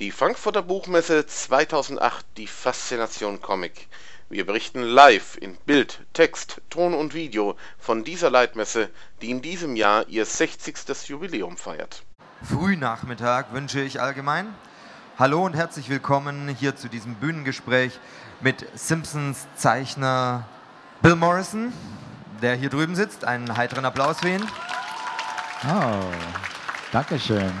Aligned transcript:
Die 0.00 0.12
Frankfurter 0.12 0.62
Buchmesse 0.62 1.26
2008, 1.26 2.24
die 2.38 2.46
Faszination 2.46 3.42
Comic. 3.42 3.86
Wir 4.30 4.46
berichten 4.46 4.80
live 4.80 5.36
in 5.38 5.58
Bild, 5.66 6.00
Text, 6.14 6.62
Ton 6.70 6.94
und 6.94 7.12
Video 7.12 7.54
von 7.78 8.02
dieser 8.02 8.30
Leitmesse, 8.30 8.88
die 9.20 9.30
in 9.30 9.42
diesem 9.42 9.76
Jahr 9.76 10.08
ihr 10.08 10.24
60. 10.24 11.06
Jubiläum 11.06 11.58
feiert. 11.58 12.02
Frühnachmittag 12.42 13.52
wünsche 13.52 13.82
ich 13.82 14.00
allgemein. 14.00 14.54
Hallo 15.18 15.44
und 15.44 15.54
herzlich 15.54 15.90
willkommen 15.90 16.48
hier 16.48 16.76
zu 16.76 16.88
diesem 16.88 17.16
Bühnengespräch 17.16 18.00
mit 18.40 18.66
Simpsons 18.72 19.48
Zeichner 19.54 20.48
Bill 21.02 21.16
Morrison, 21.16 21.74
der 22.40 22.54
hier 22.54 22.70
drüben 22.70 22.96
sitzt. 22.96 23.26
Einen 23.26 23.54
heiteren 23.54 23.84
Applaus 23.84 24.20
für 24.20 24.30
ihn. 24.30 24.46
Oh, 25.68 26.00
danke 26.90 27.20
schön. 27.20 27.52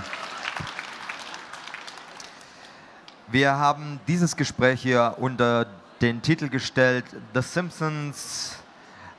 Wir 3.32 3.58
haben 3.58 4.00
dieses 4.08 4.34
Gespräch 4.34 4.82
hier 4.82 5.14
unter 5.18 5.66
den 6.00 6.20
Titel 6.20 6.48
gestellt 6.48 7.04
The 7.32 7.42
Simpsons 7.42 8.56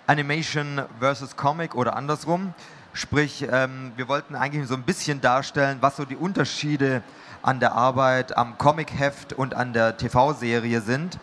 Animation 0.05 0.81
versus 0.99 1.37
Comic 1.37 1.75
oder 1.75 1.95
andersrum. 1.95 2.53
Sprich, 2.91 3.47
ähm, 3.49 3.93
wir 3.95 4.09
wollten 4.09 4.35
eigentlich 4.35 4.67
so 4.67 4.73
ein 4.73 4.83
bisschen 4.83 5.21
darstellen, 5.21 5.77
was 5.79 5.95
so 5.95 6.03
die 6.03 6.17
Unterschiede 6.17 7.03
an 7.41 7.61
der 7.61 7.71
Arbeit 7.71 8.35
am 8.35 8.57
Comicheft 8.57 9.31
und 9.31 9.53
an 9.53 9.71
der 9.71 9.95
TV-Serie 9.95 10.81
sind. 10.81 11.17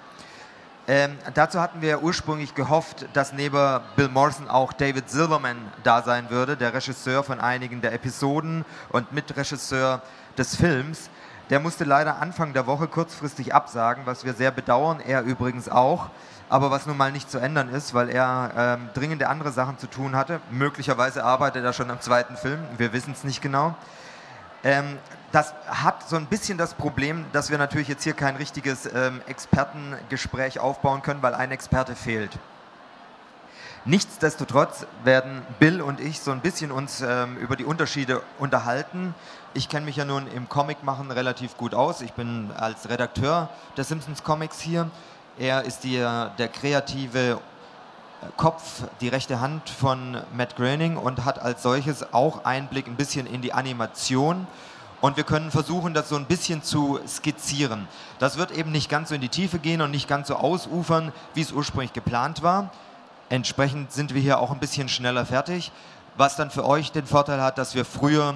Ähm, 0.87 1.19
dazu 1.35 1.61
hatten 1.61 1.83
wir 1.83 2.03
ursprünglich 2.03 2.55
gehofft, 2.55 3.05
dass 3.13 3.35
neben 3.35 3.81
Bill 3.97 4.09
Morrison 4.09 4.49
auch 4.49 4.73
David 4.73 5.11
Silverman 5.11 5.59
da 5.83 6.01
sein 6.01 6.31
würde, 6.31 6.57
der 6.57 6.73
Regisseur 6.73 7.23
von 7.23 7.39
einigen 7.39 7.83
der 7.83 7.93
Episoden 7.93 8.65
und 8.89 9.13
Mitregisseur 9.13 10.01
des 10.39 10.57
Films. 10.57 11.11
Der 11.51 11.61
musste 11.61 11.85
leider 11.85 12.21
Anfang 12.21 12.53
der 12.53 12.67
Woche 12.67 12.89
kurzfristig 12.89 13.55
absagen, 13.55 14.05
was 14.05 14.25
wir 14.27 14.35
sehr 14.35 14.51
bedauern, 14.51 15.01
er 15.01 15.23
übrigens 15.23 15.71
auch, 15.71 16.11
aber 16.51 16.71
was 16.71 16.87
nun 16.87 16.99
mal 16.99 17.11
nicht 17.11 17.31
zu 17.31 17.39
ändern 17.39 17.71
ist, 17.71 17.95
weil 17.95 18.11
er 18.11 18.53
ähm, 18.57 18.91
dringende 18.93 19.29
andere 19.29 19.51
Sachen 19.51 19.79
zu 19.79 19.87
tun 19.87 20.15
hatte. 20.15 20.41
Möglicherweise 20.51 21.25
arbeitet 21.25 21.65
er 21.65 21.73
schon 21.73 21.91
am 21.91 22.03
zweiten 22.03 22.37
Film, 22.37 22.61
wir 22.77 22.93
wissen 22.93 23.13
es 23.13 23.25
nicht 23.25 23.41
genau. 23.41 23.75
Ähm, 24.63 24.99
das 25.33 25.55
hat 25.67 26.07
so 26.07 26.17
ein 26.17 26.27
bisschen 26.27 26.59
das 26.59 26.75
Problem, 26.75 27.25
dass 27.33 27.51
wir 27.51 27.57
natürlich 27.57 27.89
jetzt 27.89 28.05
hier 28.05 28.15
kein 28.15 28.37
richtiges 28.37 28.87
ähm, 28.93 29.23
Expertengespräch 29.27 30.59
aufbauen 30.59 31.01
können, 31.01 31.23
weil 31.23 31.35
ein 31.35 31.51
Experte 31.51 31.95
fehlt. 31.95 32.39
Nichtsdestotrotz 33.85 34.87
werden 35.05 35.43
Bill 35.59 35.81
und 35.81 36.01
ich 36.01 36.21
so 36.21 36.31
ein 36.31 36.41
bisschen 36.41 36.71
uns 36.71 37.01
ähm, 37.01 37.37
über 37.37 37.57
die 37.57 37.65
Unterschiede 37.65 38.23
unterhalten. 38.39 39.15
Ich 39.55 39.69
kenne 39.69 39.87
mich 39.87 39.97
ja 39.97 40.05
nun 40.05 40.27
im 40.29 40.49
Comic 40.49 40.83
machen 40.83 41.11
relativ 41.11 41.57
gut 41.57 41.75
aus. 41.75 42.01
Ich 42.03 42.13
bin 42.13 42.51
als 42.57 42.89
Redakteur 42.89 43.49
der 43.77 43.85
Simpsons 43.85 44.23
Comics 44.23 44.61
hier. 44.61 44.91
Er 45.39 45.63
ist 45.63 45.85
die, 45.85 45.97
der 45.97 46.49
kreative 46.49 47.41
Kopf, 48.37 48.83
die 49.01 49.09
rechte 49.09 49.41
Hand 49.41 49.71
von 49.71 50.21
Matt 50.33 50.57
Groening 50.57 50.97
und 50.97 51.25
hat 51.25 51.39
als 51.39 51.63
solches 51.63 52.13
auch 52.13 52.45
Einblick 52.45 52.89
ein 52.89 52.97
bisschen 52.97 53.27
in 53.27 53.41
die 53.41 53.53
Animation. 53.53 54.47
Und 55.01 55.17
wir 55.17 55.23
können 55.23 55.53
versuchen, 55.53 55.95
das 55.95 56.09
so 56.09 56.17
ein 56.17 56.25
bisschen 56.25 56.65
zu 56.65 56.99
skizzieren. 57.07 57.87
Das 58.19 58.37
wird 58.37 58.51
eben 58.51 58.73
nicht 58.73 58.91
ganz 58.91 59.11
so 59.11 59.15
in 59.15 59.21
die 59.21 59.29
Tiefe 59.29 59.61
gehen 59.61 59.81
und 59.81 59.93
nicht 59.93 60.09
ganz 60.09 60.27
so 60.27 60.35
ausufern, 60.35 61.13
wie 61.35 61.41
es 61.41 61.53
ursprünglich 61.53 61.93
geplant 61.93 62.43
war. 62.43 62.73
Entsprechend 63.29 63.93
sind 63.93 64.15
wir 64.15 64.21
hier 64.21 64.39
auch 64.39 64.51
ein 64.51 64.61
bisschen 64.61 64.89
schneller 64.89 65.27
fertig, 65.27 65.71
was 66.17 66.37
dann 66.37 66.51
für 66.51 66.67
euch 66.67 66.93
den 66.93 67.07
Vorteil 67.07 67.43
hat, 67.43 67.59
dass 67.59 67.75
wir 67.75 67.85
früher 67.85 68.35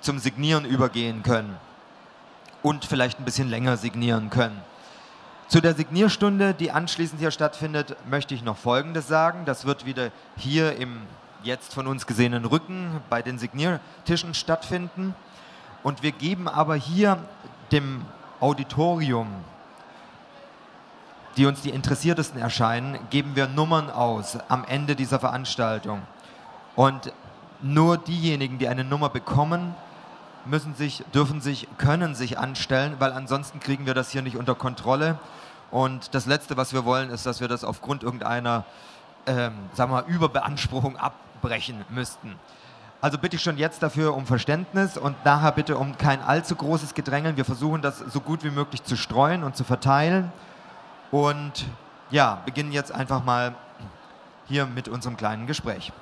zum 0.00 0.18
Signieren 0.18 0.64
übergehen 0.64 1.22
können 1.22 1.56
und 2.62 2.84
vielleicht 2.84 3.18
ein 3.20 3.24
bisschen 3.24 3.48
länger 3.48 3.76
signieren 3.76 4.30
können. 4.30 4.60
Zu 5.48 5.60
der 5.60 5.74
Signierstunde, 5.74 6.54
die 6.54 6.70
anschließend 6.70 7.20
hier 7.20 7.30
stattfindet, 7.30 7.96
möchte 8.08 8.34
ich 8.34 8.42
noch 8.42 8.56
Folgendes 8.56 9.06
sagen. 9.06 9.44
Das 9.44 9.64
wird 9.64 9.84
wieder 9.84 10.10
hier 10.36 10.76
im 10.76 11.02
jetzt 11.42 11.74
von 11.74 11.86
uns 11.86 12.06
gesehenen 12.06 12.44
Rücken 12.44 13.00
bei 13.10 13.20
den 13.22 13.38
Signiertischen 13.38 14.34
stattfinden. 14.34 15.14
Und 15.82 16.02
wir 16.02 16.12
geben 16.12 16.48
aber 16.48 16.76
hier 16.76 17.18
dem 17.70 18.04
Auditorium 18.40 19.28
die 21.36 21.46
uns 21.46 21.62
die 21.62 21.70
interessiertesten 21.70 22.40
erscheinen, 22.40 22.98
geben 23.10 23.36
wir 23.36 23.48
Nummern 23.48 23.90
aus 23.90 24.38
am 24.48 24.64
Ende 24.64 24.96
dieser 24.96 25.18
Veranstaltung. 25.18 26.02
Und 26.76 27.12
nur 27.62 27.98
diejenigen, 27.98 28.58
die 28.58 28.68
eine 28.68 28.84
Nummer 28.84 29.08
bekommen, 29.08 29.74
müssen 30.44 30.74
sich, 30.74 31.04
dürfen 31.14 31.40
sich, 31.40 31.68
können 31.78 32.14
sich 32.14 32.38
anstellen, 32.38 32.96
weil 32.98 33.12
ansonsten 33.12 33.60
kriegen 33.60 33.86
wir 33.86 33.94
das 33.94 34.10
hier 34.10 34.22
nicht 34.22 34.36
unter 34.36 34.54
Kontrolle. 34.54 35.18
Und 35.70 36.14
das 36.14 36.26
Letzte, 36.26 36.56
was 36.56 36.72
wir 36.72 36.84
wollen, 36.84 37.10
ist, 37.10 37.24
dass 37.24 37.40
wir 37.40 37.48
das 37.48 37.64
aufgrund 37.64 38.02
irgendeiner, 38.02 38.64
ähm, 39.26 39.54
sagen 39.72 39.90
wir 39.92 40.02
mal, 40.02 40.08
Überbeanspruchung 40.08 40.96
abbrechen 40.96 41.84
müssten. 41.88 42.34
Also 43.00 43.18
bitte 43.18 43.36
ich 43.36 43.42
schon 43.42 43.56
jetzt 43.56 43.82
dafür 43.82 44.14
um 44.14 44.26
Verständnis 44.26 44.96
und 44.96 45.16
nachher 45.24 45.52
bitte 45.52 45.76
um 45.76 45.96
kein 45.98 46.20
allzu 46.20 46.54
großes 46.54 46.94
Gedrängeln. 46.94 47.36
Wir 47.36 47.44
versuchen 47.44 47.82
das 47.82 47.98
so 47.98 48.20
gut 48.20 48.44
wie 48.44 48.50
möglich 48.50 48.84
zu 48.84 48.96
streuen 48.96 49.42
und 49.42 49.56
zu 49.56 49.64
verteilen. 49.64 50.30
Und 51.12 51.66
ja, 52.10 52.40
beginnen 52.46 52.72
jetzt 52.72 52.90
einfach 52.90 53.22
mal 53.22 53.54
hier 54.46 54.64
mit 54.64 54.88
unserem 54.88 55.14
kleinen 55.14 55.46
Gespräch. 55.46 55.92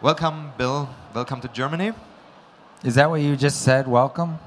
Welcome, 0.00 0.52
Bill. 0.56 0.86
Welcome 1.12 1.40
to 1.40 1.48
Germany. 1.48 1.92
Is 2.84 2.94
that 2.94 3.10
what 3.10 3.18
you 3.18 3.34
just 3.34 3.64
said? 3.64 3.88
Welcome? 3.88 4.38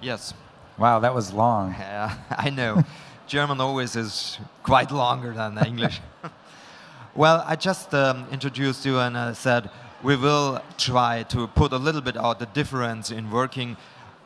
Yes. 0.00 0.34
Wow, 0.78 0.98
that 1.02 1.14
was 1.14 1.30
long. 1.30 1.74
Yeah, 1.78 2.14
I 2.30 2.48
know. 2.48 2.82
German 3.26 3.60
always 3.60 3.96
is 3.96 4.38
quite 4.62 4.90
longer 4.90 5.34
than 5.34 5.58
English. 5.58 6.00
well, 7.14 7.44
I 7.46 7.54
just 7.54 7.92
um, 7.92 8.26
introduced 8.32 8.86
you 8.86 8.98
and 8.98 9.14
I 9.14 9.34
said 9.34 9.68
we 10.02 10.16
will 10.16 10.62
try 10.78 11.24
to 11.24 11.46
put 11.48 11.72
a 11.72 11.78
little 11.78 12.00
bit 12.00 12.16
out 12.16 12.38
the 12.38 12.46
difference 12.46 13.10
in 13.10 13.30
working 13.30 13.76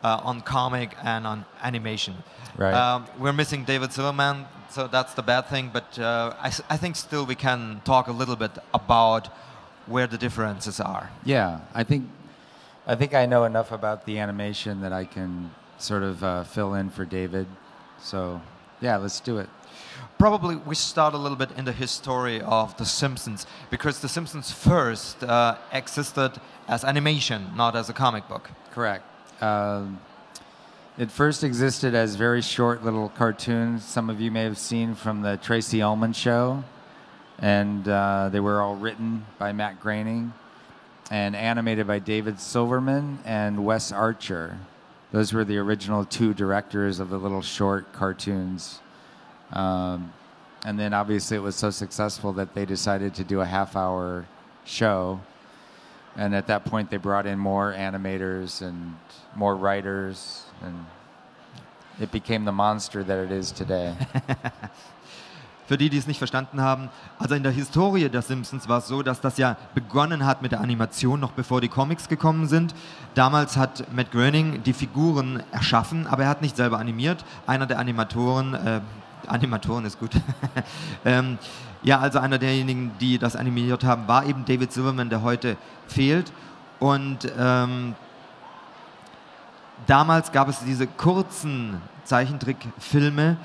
uh, 0.04 0.20
on 0.22 0.42
comic 0.42 0.94
and 1.02 1.26
on 1.26 1.44
animation. 1.60 2.14
Right. 2.56 2.72
Um, 2.72 3.06
we're 3.18 3.32
missing 3.32 3.64
David 3.64 3.92
Silverman, 3.92 4.46
so 4.74 4.88
that's 4.88 5.14
the 5.14 5.22
bad 5.22 5.46
thing. 5.46 5.70
But 5.72 5.98
uh, 5.98 6.34
I, 6.40 6.52
I, 6.68 6.76
think 6.76 6.96
still 6.96 7.24
we 7.24 7.36
can 7.36 7.80
talk 7.84 8.08
a 8.08 8.12
little 8.12 8.34
bit 8.34 8.50
about 8.72 9.28
where 9.86 10.08
the 10.08 10.18
differences 10.18 10.80
are. 10.80 11.10
Yeah, 11.24 11.60
I 11.74 11.84
think 11.84 12.08
I 12.86 12.96
think 12.96 13.14
I 13.14 13.26
know 13.26 13.44
enough 13.44 13.70
about 13.72 14.04
the 14.04 14.18
animation 14.18 14.80
that 14.80 14.92
I 14.92 15.04
can 15.04 15.50
sort 15.78 16.02
of 16.02 16.24
uh, 16.24 16.44
fill 16.44 16.74
in 16.74 16.90
for 16.90 17.04
David. 17.04 17.46
So 18.00 18.40
yeah, 18.80 18.96
let's 18.96 19.20
do 19.20 19.38
it. 19.38 19.48
Probably 20.18 20.56
we 20.56 20.74
start 20.74 21.14
a 21.14 21.18
little 21.18 21.38
bit 21.38 21.50
in 21.56 21.64
the 21.64 21.72
history 21.72 22.40
of 22.40 22.76
The 22.76 22.84
Simpsons 22.84 23.46
because 23.70 24.00
The 24.00 24.08
Simpsons 24.08 24.50
first 24.50 25.22
uh, 25.22 25.56
existed 25.72 26.32
as 26.66 26.84
animation, 26.84 27.52
not 27.56 27.76
as 27.76 27.88
a 27.88 27.92
comic 27.92 28.28
book. 28.28 28.50
Correct. 28.72 29.04
Um, 29.40 30.00
it 30.96 31.10
first 31.10 31.42
existed 31.42 31.94
as 31.94 32.14
very 32.14 32.40
short 32.40 32.84
little 32.84 33.08
cartoons. 33.08 33.84
Some 33.84 34.08
of 34.08 34.20
you 34.20 34.30
may 34.30 34.44
have 34.44 34.58
seen 34.58 34.94
from 34.94 35.22
the 35.22 35.36
Tracy 35.38 35.82
Ullman 35.82 36.12
show, 36.12 36.62
and 37.40 37.88
uh, 37.88 38.28
they 38.30 38.38
were 38.38 38.60
all 38.60 38.76
written 38.76 39.26
by 39.38 39.52
Matt 39.52 39.80
Groening 39.80 40.32
and 41.10 41.34
animated 41.34 41.86
by 41.88 41.98
David 41.98 42.38
Silverman 42.38 43.18
and 43.24 43.64
Wes 43.64 43.90
Archer. 43.90 44.56
Those 45.10 45.32
were 45.32 45.44
the 45.44 45.58
original 45.58 46.04
two 46.04 46.32
directors 46.32 47.00
of 47.00 47.10
the 47.10 47.18
little 47.18 47.42
short 47.42 47.92
cartoons. 47.92 48.80
Um, 49.52 50.12
and 50.64 50.78
then 50.78 50.94
obviously 50.94 51.36
it 51.36 51.40
was 51.40 51.56
so 51.56 51.70
successful 51.70 52.32
that 52.34 52.54
they 52.54 52.64
decided 52.64 53.14
to 53.16 53.24
do 53.24 53.40
a 53.40 53.46
half 53.46 53.74
hour 53.76 54.26
show. 54.64 55.20
And 56.16 56.34
at 56.34 56.46
that 56.46 56.64
point, 56.64 56.90
they 56.90 56.98
brought 56.98 57.26
in 57.26 57.38
more 57.38 57.72
animators 57.72 58.62
and 58.62 58.94
more 59.34 59.56
writers 59.56 60.44
and 60.62 60.86
it 62.00 62.10
became 62.12 62.44
the 62.44 62.52
monster 62.52 63.04
that 63.04 63.18
it 63.18 63.30
is 63.30 63.52
today. 63.52 63.94
Für 65.66 65.78
die, 65.78 65.88
die 65.88 65.96
es 65.96 66.06
nicht 66.06 66.18
verstanden 66.18 66.60
haben, 66.60 66.90
also 67.18 67.34
in 67.34 67.42
der 67.42 67.52
Historie 67.52 68.10
der 68.10 68.20
Simpsons 68.20 68.68
war 68.68 68.78
es 68.78 68.86
so, 68.86 69.02
dass 69.02 69.22
das 69.22 69.38
ja 69.38 69.56
begonnen 69.74 70.26
hat 70.26 70.42
mit 70.42 70.52
der 70.52 70.60
Animation, 70.60 71.18
noch 71.18 71.32
bevor 71.32 71.62
die 71.62 71.68
Comics 71.68 72.08
gekommen 72.08 72.46
sind. 72.48 72.74
Damals 73.14 73.56
hat 73.56 73.90
Matt 73.90 74.12
Groening 74.12 74.62
die 74.62 74.74
Figuren 74.74 75.42
erschaffen, 75.52 76.06
aber 76.06 76.24
er 76.24 76.28
hat 76.28 76.42
nicht 76.42 76.56
selber 76.56 76.78
animiert. 76.78 77.24
Einer 77.46 77.66
der 77.66 77.78
Animatoren, 77.78 78.52
äh, 78.52 78.80
Animatoren 79.28 79.84
ist 79.84 79.98
gut, 79.98 80.10
ähm, 81.04 81.38
ja, 81.82 81.98
also 82.00 82.18
einer 82.18 82.38
derjenigen, 82.38 82.92
die 83.00 83.18
das 83.18 83.36
animiert 83.36 83.84
haben, 83.84 84.08
war 84.08 84.24
eben 84.24 84.44
David 84.44 84.72
Silverman, 84.72 85.10
der 85.10 85.22
heute 85.22 85.56
fehlt. 85.86 86.32
Und 86.80 87.30
ähm, 87.38 87.94
damals 89.86 90.32
gab 90.32 90.48
es 90.48 90.60
diese 90.64 90.86
kurzen 90.86 91.80
Zeichentrickfilme, 92.04 93.36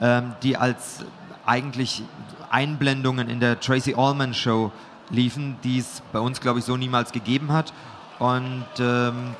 ähm, 0.00 0.32
die 0.42 0.56
als 0.56 1.04
eigentlich 1.44 2.02
Einblendungen 2.50 3.28
in 3.28 3.38
der 3.40 3.60
Tracy 3.60 3.94
Allman 3.94 4.34
Show 4.34 4.72
liefen, 5.10 5.56
die 5.62 5.78
es 5.78 6.02
bei 6.12 6.18
uns, 6.18 6.40
glaube 6.40 6.58
ich, 6.58 6.64
so 6.64 6.76
niemals 6.76 7.12
gegeben 7.12 7.52
hat. 7.52 7.72
Und 8.18 8.66
ähm, 8.78 9.36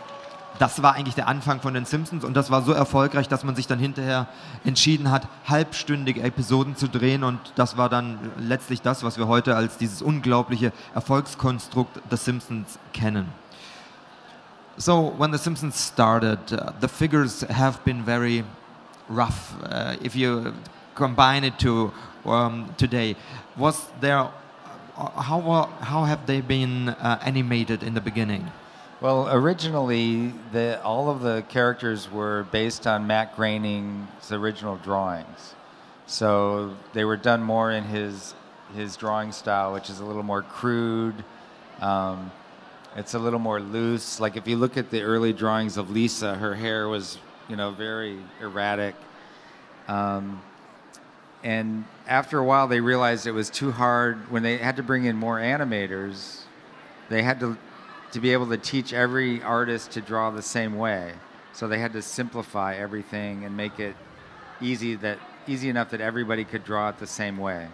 das 0.59 0.83
war 0.83 0.95
eigentlich 0.95 1.15
der 1.15 1.29
Anfang 1.29 1.61
von 1.61 1.75
den 1.75 1.85
Simpsons 1.85 2.25
und 2.25 2.35
das 2.35 2.51
war 2.51 2.63
so 2.63 2.73
erfolgreich, 2.73 3.29
dass 3.29 3.45
man 3.45 3.57
sich 3.57 3.67
dann 3.67 3.79
hinterher 3.79 4.27
entschieden 4.65 5.11
hat, 5.11 5.29
halbstündige 5.47 6.23
Episoden 6.23 6.77
zu 6.77 6.89
drehen 6.89 7.25
und 7.25 7.39
das 7.57 7.77
war 7.77 7.89
dann 7.89 8.19
letztlich 8.39 8.83
das, 8.83 9.03
was 9.03 9.19
wir 9.19 9.29
heute 9.29 9.57
als 9.57 9.79
dieses 9.79 10.03
unglaubliche 10.03 10.73
Erfolgskonstrukt 10.95 12.01
The 12.11 12.17
Simpsons 12.17 12.79
kennen. 12.93 13.29
So, 14.79 15.15
when 15.17 15.33
The 15.33 15.39
Simpsons 15.39 15.75
started, 15.79 16.53
uh, 16.53 16.73
the 16.81 16.89
figures 16.89 17.47
have 17.49 17.79
been 17.85 18.05
very 18.05 18.45
rough. 19.09 19.55
Uh, 19.63 19.97
if 20.03 20.15
you 20.15 20.53
combine 20.95 21.45
it 21.45 21.59
to 21.61 21.93
um, 22.27 22.69
today, 22.77 23.17
was 23.57 23.87
there 24.01 24.29
uh, 24.99 25.23
how 25.23 25.69
how 25.81 26.05
have 26.05 26.27
they 26.27 26.43
been 26.43 26.91
uh, 26.91 27.19
animated 27.25 27.83
in 27.83 27.95
the 27.95 28.03
beginning? 28.03 28.51
Well, 28.99 29.29
originally, 29.31 30.33
the, 30.53 30.83
all 30.83 31.11
of 31.11 31.21
the 31.21 31.45
characters 31.51 32.11
were 32.11 32.47
based 32.51 32.87
on 32.87 33.07
Matt 33.07 33.37
Groening's 33.37 34.33
original 34.33 34.77
drawings. 34.77 35.55
So 36.07 36.75
they 36.95 37.05
were 37.05 37.19
done 37.19 37.43
more 37.43 37.71
in 37.73 37.85
his 37.85 38.35
his 38.75 38.97
drawing 38.97 39.33
style, 39.33 39.73
which 39.73 39.91
is 39.91 40.01
a 40.01 40.05
little 40.05 40.23
more 40.23 40.43
crude. 40.43 41.15
Um, 41.81 42.33
it's 42.97 43.15
a 43.15 43.19
little 43.19 43.39
more 43.39 43.61
loose. 43.61 44.19
Like 44.19 44.37
if 44.37 44.49
you 44.49 44.57
look 44.57 44.77
at 44.77 44.91
the 44.91 45.03
early 45.03 45.33
drawings 45.33 45.77
of 45.77 45.91
Lisa, 45.91 46.35
her 46.35 46.55
hair 46.55 46.89
was, 46.89 47.19
you 47.49 47.57
know, 47.57 47.71
very 47.71 48.19
erratic. 48.41 48.95
Um, 49.89 50.41
and 51.45 51.85
after 52.09 52.39
a 52.39 52.45
while, 52.45 52.67
they 52.67 52.81
realized 52.81 53.27
it 53.27 53.33
was 53.33 53.51
too 53.51 53.73
hard. 53.73 54.31
When 54.31 54.43
they 54.43 54.57
had 54.57 54.77
to 54.77 54.83
bring 54.83 55.05
in 55.05 55.17
more 55.17 55.39
animators, 55.39 56.41
they 57.09 57.23
had 57.23 57.39
to 57.41 57.57
to 58.13 58.21
be 58.21 58.33
able 58.33 58.47
to 58.47 58.57
teach 58.57 58.93
every 58.93 59.43
artist 59.43 59.93
to 59.93 60.01
draw 60.01 60.31
the 60.31 60.43
same 60.43 60.77
way. 60.77 61.13
So 61.53 61.69
they 61.69 61.79
had 61.79 61.93
to 61.93 62.03
simplify 62.03 62.75
everything 62.75 63.45
and 63.45 63.57
make 63.57 63.79
it 63.79 63.95
easy 64.61 64.97
that 64.97 65.19
easy 65.49 65.69
enough 65.69 65.91
that 65.91 66.01
everybody 66.01 66.45
could 66.45 66.65
draw 66.65 66.89
it 66.89 66.99
the 66.99 67.07
same 67.07 67.39
way. 67.39 67.69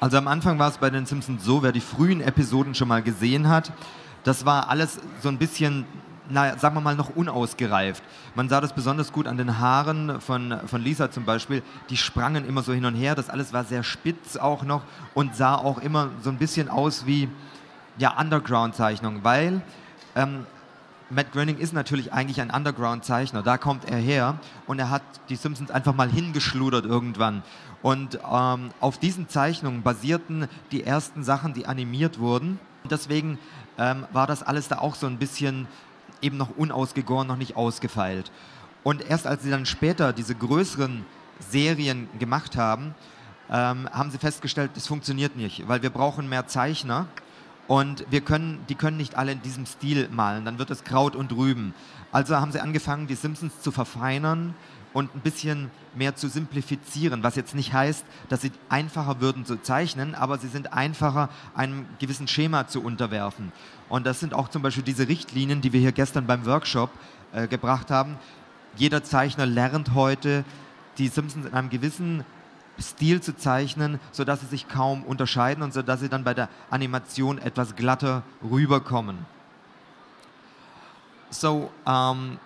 Also 0.00 0.16
am 0.16 0.28
Anfang 0.28 0.58
war 0.58 0.68
es 0.68 0.78
bei 0.78 0.90
den 0.90 1.06
Simpsons 1.06 1.44
so, 1.44 1.62
wer 1.62 1.72
die 1.72 1.80
frühen 1.80 2.20
Episoden 2.20 2.74
schon 2.74 2.88
mal 2.88 3.02
gesehen 3.02 3.48
hat, 3.48 3.72
das 4.22 4.44
war 4.44 4.68
alles 4.68 5.00
so 5.22 5.28
ein 5.28 5.38
bisschen, 5.38 5.86
na, 6.28 6.56
sagen 6.56 6.76
wir 6.76 6.80
mal, 6.80 6.94
noch 6.94 7.16
unausgereift. 7.16 8.02
Man 8.34 8.48
sah 8.48 8.60
das 8.60 8.72
besonders 8.72 9.12
gut 9.12 9.26
an 9.26 9.36
den 9.36 9.58
Haaren 9.58 10.20
von, 10.20 10.60
von 10.66 10.82
Lisa 10.82 11.10
zum 11.10 11.24
Beispiel. 11.24 11.62
Die 11.90 11.96
sprangen 11.96 12.46
immer 12.46 12.62
so 12.62 12.72
hin 12.72 12.84
und 12.84 12.94
her. 12.94 13.14
Das 13.14 13.28
alles 13.28 13.52
war 13.52 13.64
sehr 13.64 13.82
spitz 13.82 14.36
auch 14.36 14.62
noch 14.62 14.82
und 15.14 15.34
sah 15.34 15.56
auch 15.56 15.78
immer 15.78 16.10
so 16.22 16.30
ein 16.30 16.38
bisschen 16.38 16.68
aus 16.68 17.06
wie, 17.06 17.28
ja, 17.98 18.18
Underground-Zeichnung, 18.18 19.24
weil 19.24 19.60
ähm, 20.16 20.46
Matt 21.10 21.32
Groening 21.32 21.56
ist 21.56 21.72
natürlich 21.72 22.12
eigentlich 22.12 22.40
ein 22.40 22.50
Underground-Zeichner. 22.50 23.42
Da 23.42 23.56
kommt 23.56 23.90
er 23.90 23.96
her 23.96 24.38
und 24.66 24.78
er 24.78 24.90
hat 24.90 25.02
die 25.28 25.36
Simpsons 25.36 25.70
einfach 25.70 25.94
mal 25.94 26.10
hingeschludert 26.10 26.84
irgendwann. 26.84 27.42
Und 27.82 28.18
ähm, 28.30 28.70
auf 28.80 28.98
diesen 28.98 29.28
Zeichnungen 29.28 29.82
basierten 29.82 30.48
die 30.70 30.84
ersten 30.84 31.24
Sachen, 31.24 31.54
die 31.54 31.66
animiert 31.66 32.18
wurden. 32.18 32.58
Und 32.82 32.92
deswegen 32.92 33.38
ähm, 33.78 34.06
war 34.12 34.26
das 34.26 34.42
alles 34.42 34.68
da 34.68 34.78
auch 34.78 34.94
so 34.94 35.06
ein 35.06 35.18
bisschen 35.18 35.66
eben 36.20 36.36
noch 36.36 36.50
unausgegoren, 36.56 37.26
noch 37.26 37.36
nicht 37.36 37.56
ausgefeilt. 37.56 38.30
Und 38.82 39.08
erst 39.08 39.26
als 39.26 39.42
sie 39.42 39.50
dann 39.50 39.66
später 39.66 40.12
diese 40.12 40.34
größeren 40.34 41.04
Serien 41.38 42.08
gemacht 42.18 42.56
haben, 42.56 42.94
ähm, 43.50 43.88
haben 43.92 44.10
sie 44.10 44.18
festgestellt, 44.18 44.72
das 44.74 44.86
funktioniert 44.86 45.36
nicht, 45.36 45.66
weil 45.68 45.82
wir 45.82 45.90
brauchen 45.90 46.28
mehr 46.28 46.46
Zeichner 46.46 47.06
und 47.68 48.04
wir 48.10 48.22
können, 48.22 48.64
die 48.68 48.74
können 48.74 48.96
nicht 48.96 49.16
alle 49.16 49.32
in 49.32 49.42
diesem 49.42 49.66
Stil 49.66 50.08
malen, 50.10 50.44
dann 50.44 50.58
wird 50.58 50.70
es 50.70 50.82
Kraut 50.82 51.14
und 51.14 51.30
Rüben. 51.32 51.74
Also 52.10 52.36
haben 52.36 52.50
sie 52.50 52.60
angefangen, 52.60 53.06
die 53.06 53.14
Simpsons 53.14 53.60
zu 53.60 53.70
verfeinern 53.70 54.54
und 54.94 55.14
ein 55.14 55.20
bisschen 55.20 55.70
mehr 55.94 56.16
zu 56.16 56.28
simplifizieren, 56.28 57.22
was 57.22 57.36
jetzt 57.36 57.54
nicht 57.54 57.74
heißt, 57.74 58.06
dass 58.30 58.40
sie 58.40 58.52
einfacher 58.70 59.20
würden 59.20 59.44
zu 59.44 59.60
zeichnen, 59.60 60.14
aber 60.14 60.38
sie 60.38 60.48
sind 60.48 60.72
einfacher, 60.72 61.28
einem 61.54 61.84
gewissen 61.98 62.26
Schema 62.26 62.66
zu 62.66 62.82
unterwerfen. 62.82 63.52
Und 63.90 64.06
das 64.06 64.18
sind 64.18 64.32
auch 64.32 64.48
zum 64.48 64.62
Beispiel 64.62 64.82
diese 64.82 65.06
Richtlinien, 65.06 65.60
die 65.60 65.74
wir 65.74 65.80
hier 65.80 65.92
gestern 65.92 66.26
beim 66.26 66.46
Workshop 66.46 66.90
äh, 67.32 67.46
gebracht 67.46 67.90
haben. 67.90 68.16
Jeder 68.76 69.04
Zeichner 69.04 69.44
lernt 69.44 69.94
heute, 69.94 70.44
die 70.96 71.08
Simpsons 71.08 71.46
in 71.46 71.54
einem 71.54 71.68
gewissen 71.68 72.24
Stil 72.78 73.20
zu 73.20 73.36
zeichnen, 73.36 73.98
sodass 74.12 74.40
sie 74.40 74.46
sich 74.46 74.68
kaum 74.68 75.02
unterscheiden 75.04 75.62
und 75.62 75.72
sodass 75.72 76.00
sie 76.00 76.08
dann 76.08 76.24
bei 76.24 76.34
der 76.34 76.48
Animation 76.70 77.38
etwas 77.38 77.74
glatter 77.74 78.22
rüberkommen. 78.42 79.26
So, 81.30 81.70
um, 81.84 82.38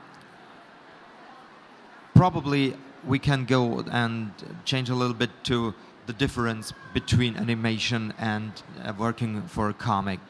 probably 2.14 2.74
we 3.04 3.18
can 3.18 3.46
go 3.46 3.84
and 3.90 4.30
change 4.64 4.90
a 4.90 4.94
little 4.94 5.14
bit 5.14 5.30
to 5.44 5.74
the 6.06 6.12
difference 6.12 6.72
between 6.92 7.36
animation 7.36 8.12
and 8.18 8.52
uh, 8.84 8.92
working 8.98 9.42
for 9.46 9.68
a 9.68 9.74
comic. 9.74 10.20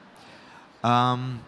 Um, 0.85 1.41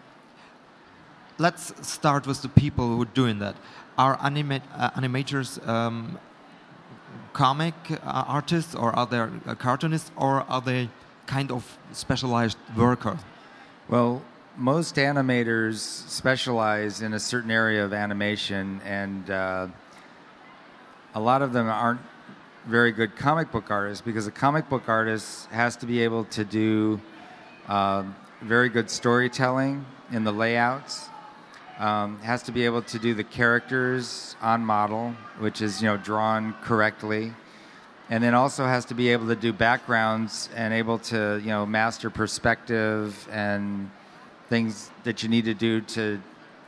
let's 1.38 1.74
start 1.86 2.26
with 2.26 2.42
the 2.42 2.48
people 2.48 2.86
who 2.86 3.02
are 3.02 3.14
doing 3.14 3.38
that. 3.40 3.56
Are 3.98 4.18
anima 4.22 4.60
uh, 4.74 4.90
animators 4.90 5.66
um, 5.66 6.18
comic 7.34 7.74
uh, 7.90 8.24
artists 8.26 8.74
or 8.74 8.96
are 8.96 9.06
they 9.06 9.18
uh, 9.18 9.54
cartoonists 9.56 10.10
or 10.16 10.42
are 10.48 10.62
they 10.62 10.88
kind 11.26 11.50
of 11.50 11.78
specialized 11.92 12.56
worker? 12.76 13.18
Well, 13.88 14.22
most 14.56 14.94
animators 14.94 15.78
specialize 16.08 17.02
in 17.02 17.12
a 17.12 17.20
certain 17.20 17.50
area 17.50 17.84
of 17.84 17.92
animation, 17.92 18.80
and 18.84 19.28
uh, 19.28 19.66
a 21.14 21.20
lot 21.20 21.42
of 21.42 21.52
them 21.52 21.68
aren't 21.68 22.00
very 22.66 22.92
good 22.92 23.16
comic 23.16 23.50
book 23.50 23.70
artists 23.70 24.00
because 24.00 24.26
a 24.26 24.30
comic 24.30 24.68
book 24.68 24.88
artist 24.88 25.46
has 25.50 25.76
to 25.76 25.86
be 25.86 26.00
able 26.00 26.24
to 26.26 26.44
do 26.44 27.00
uh, 27.68 28.04
very 28.42 28.68
good 28.68 28.88
storytelling 28.88 29.84
in 30.12 30.24
the 30.24 30.32
layouts 30.32 31.10
um, 31.78 32.18
has 32.20 32.42
to 32.44 32.52
be 32.52 32.64
able 32.64 32.82
to 32.82 32.98
do 32.98 33.14
the 33.14 33.24
characters 33.24 34.36
on 34.40 34.64
model, 34.64 35.14
which 35.38 35.60
is 35.60 35.82
you 35.82 35.88
know 35.88 35.96
drawn 35.96 36.54
correctly, 36.62 37.32
and 38.10 38.22
then 38.22 38.34
also 38.34 38.64
has 38.64 38.84
to 38.86 38.94
be 38.94 39.08
able 39.08 39.26
to 39.28 39.36
do 39.36 39.52
backgrounds 39.52 40.48
and 40.54 40.72
able 40.72 40.98
to 40.98 41.40
you 41.42 41.48
know 41.48 41.66
master 41.66 42.10
perspective 42.10 43.28
and 43.30 43.90
things 44.48 44.90
that 45.04 45.22
you 45.22 45.28
need 45.28 45.44
to 45.44 45.54
do 45.54 45.80
to 45.80 46.20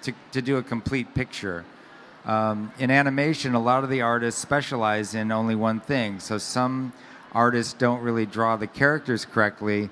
to, 0.03 0.13
to 0.33 0.43
do 0.43 0.57
a 0.57 0.63
complete 0.63 1.15
picture. 1.15 1.65
Um, 2.25 2.73
in 2.79 2.91
animation, 2.91 3.55
a 3.55 3.61
lot 3.61 3.85
of 3.85 3.91
the 3.91 4.03
artists 4.03 4.41
specialize 4.41 5.15
in 5.15 5.31
only 5.31 5.55
one 5.55 5.81
thing. 5.81 6.19
So 6.19 6.39
some 6.39 6.93
artists 7.33 7.73
don't 7.73 8.01
really 8.03 8.27
draw 8.27 8.57
the 8.57 8.67
characters 8.67 9.25
correctly, 9.25 9.91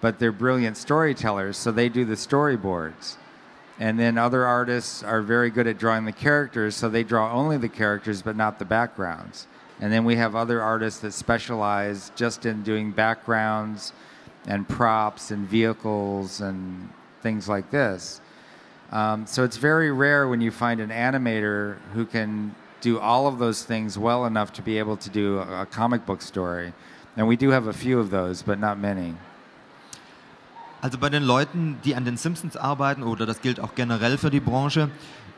but 0.00 0.18
they're 0.18 0.32
brilliant 0.32 0.76
storytellers, 0.76 1.56
so 1.56 1.72
they 1.72 1.88
do 1.88 2.04
the 2.04 2.14
storyboards. 2.14 3.16
And 3.82 3.98
then 3.98 4.16
other 4.16 4.46
artists 4.46 5.02
are 5.02 5.22
very 5.22 5.50
good 5.50 5.66
at 5.66 5.76
drawing 5.76 6.04
the 6.04 6.12
characters, 6.12 6.76
so 6.76 6.88
they 6.88 7.02
draw 7.02 7.32
only 7.32 7.56
the 7.56 7.68
characters 7.68 8.22
but 8.22 8.36
not 8.36 8.60
the 8.60 8.64
backgrounds. 8.64 9.48
And 9.80 9.92
then 9.92 10.04
we 10.04 10.14
have 10.14 10.36
other 10.36 10.62
artists 10.62 11.00
that 11.00 11.10
specialize 11.10 12.12
just 12.14 12.46
in 12.46 12.62
doing 12.62 12.92
backgrounds 12.92 13.92
and 14.46 14.68
props 14.68 15.32
and 15.32 15.48
vehicles 15.48 16.40
and 16.40 16.90
things 17.22 17.48
like 17.48 17.72
this. 17.72 18.20
Um, 18.92 19.26
so 19.26 19.42
it's 19.42 19.56
very 19.56 19.90
rare 19.90 20.28
when 20.28 20.40
you 20.40 20.52
find 20.52 20.80
an 20.80 20.90
animator 20.90 21.78
who 21.92 22.06
can 22.06 22.54
do 22.82 23.00
all 23.00 23.26
of 23.26 23.40
those 23.40 23.64
things 23.64 23.98
well 23.98 24.26
enough 24.26 24.52
to 24.52 24.62
be 24.62 24.78
able 24.78 24.96
to 24.98 25.10
do 25.10 25.38
a, 25.38 25.62
a 25.62 25.66
comic 25.66 26.06
book 26.06 26.22
story. 26.22 26.72
And 27.16 27.26
we 27.26 27.34
do 27.34 27.50
have 27.50 27.66
a 27.66 27.72
few 27.72 27.98
of 27.98 28.10
those, 28.10 28.42
but 28.42 28.60
not 28.60 28.78
many. 28.78 29.16
Also 30.82 30.98
bei 30.98 31.08
den 31.10 31.22
Leuten, 31.22 31.78
die 31.84 31.94
an 31.94 32.04
den 32.04 32.16
Simpsons 32.16 32.56
arbeiten, 32.56 33.04
oder 33.04 33.24
das 33.24 33.40
gilt 33.40 33.60
auch 33.60 33.76
generell 33.76 34.18
für 34.18 34.30
die 34.30 34.40
Branche, 34.40 34.90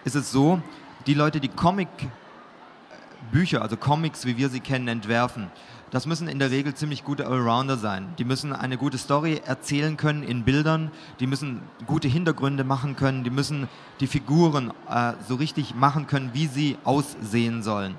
ist 0.04 0.16
es 0.16 0.32
so, 0.32 0.62
die 1.06 1.12
Leute, 1.12 1.38
die 1.38 1.50
Comic-Bücher, 1.50 3.60
also 3.60 3.76
Comics, 3.76 4.24
wie 4.24 4.38
wir 4.38 4.48
sie 4.48 4.60
kennen, 4.60 4.88
entwerfen, 4.88 5.50
das 5.90 6.06
müssen 6.06 6.28
in 6.28 6.38
der 6.38 6.50
Regel 6.50 6.72
ziemlich 6.72 7.04
gute 7.04 7.26
Allrounder 7.26 7.76
sein. 7.76 8.14
Die 8.18 8.24
müssen 8.24 8.54
eine 8.54 8.78
gute 8.78 8.96
Story 8.96 9.42
erzählen 9.44 9.98
können 9.98 10.22
in 10.22 10.44
Bildern, 10.44 10.90
die 11.20 11.26
müssen 11.26 11.60
gute 11.86 12.08
Hintergründe 12.08 12.64
machen 12.64 12.96
können, 12.96 13.22
die 13.22 13.28
müssen 13.28 13.68
die 14.00 14.06
Figuren 14.06 14.72
äh, 14.88 15.12
so 15.28 15.34
richtig 15.34 15.74
machen 15.74 16.06
können, 16.06 16.30
wie 16.32 16.46
sie 16.46 16.78
aussehen 16.84 17.62
sollen. 17.62 17.96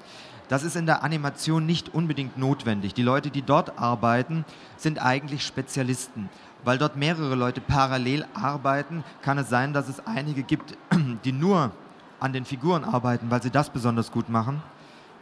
Das 0.48 0.64
ist 0.64 0.76
in 0.76 0.88
der 0.88 1.04
Animation 1.04 1.66
nicht 1.66 1.94
unbedingt 1.94 2.38
notwendig. 2.38 2.94
Die 2.94 3.04
Leute, 3.04 3.30
die 3.30 3.42
dort 3.42 3.80
arbeiten, 3.80 4.46
sind 4.78 5.00
eigentlich 5.00 5.46
Spezialisten 5.46 6.30
weil 6.66 6.78
dort 6.78 6.98
mehrere 6.98 7.36
Leute 7.36 7.62
parallel 7.62 8.26
arbeiten, 8.34 9.04
kann 9.22 9.38
es 9.38 9.50
sein, 9.50 9.72
dass 9.72 9.88
es 9.88 10.06
einige 10.06 10.44
gibt, 10.44 10.76
die 11.24 11.32
nur 11.32 11.72
an 12.20 12.34
den 12.34 12.44
Figuren 12.44 12.84
arbeiten, 12.84 13.30
weil 13.30 13.42
sie 13.42 13.52
das 13.52 13.70
besonders 13.70 14.12
gut 14.12 14.30
machen. 14.30 14.62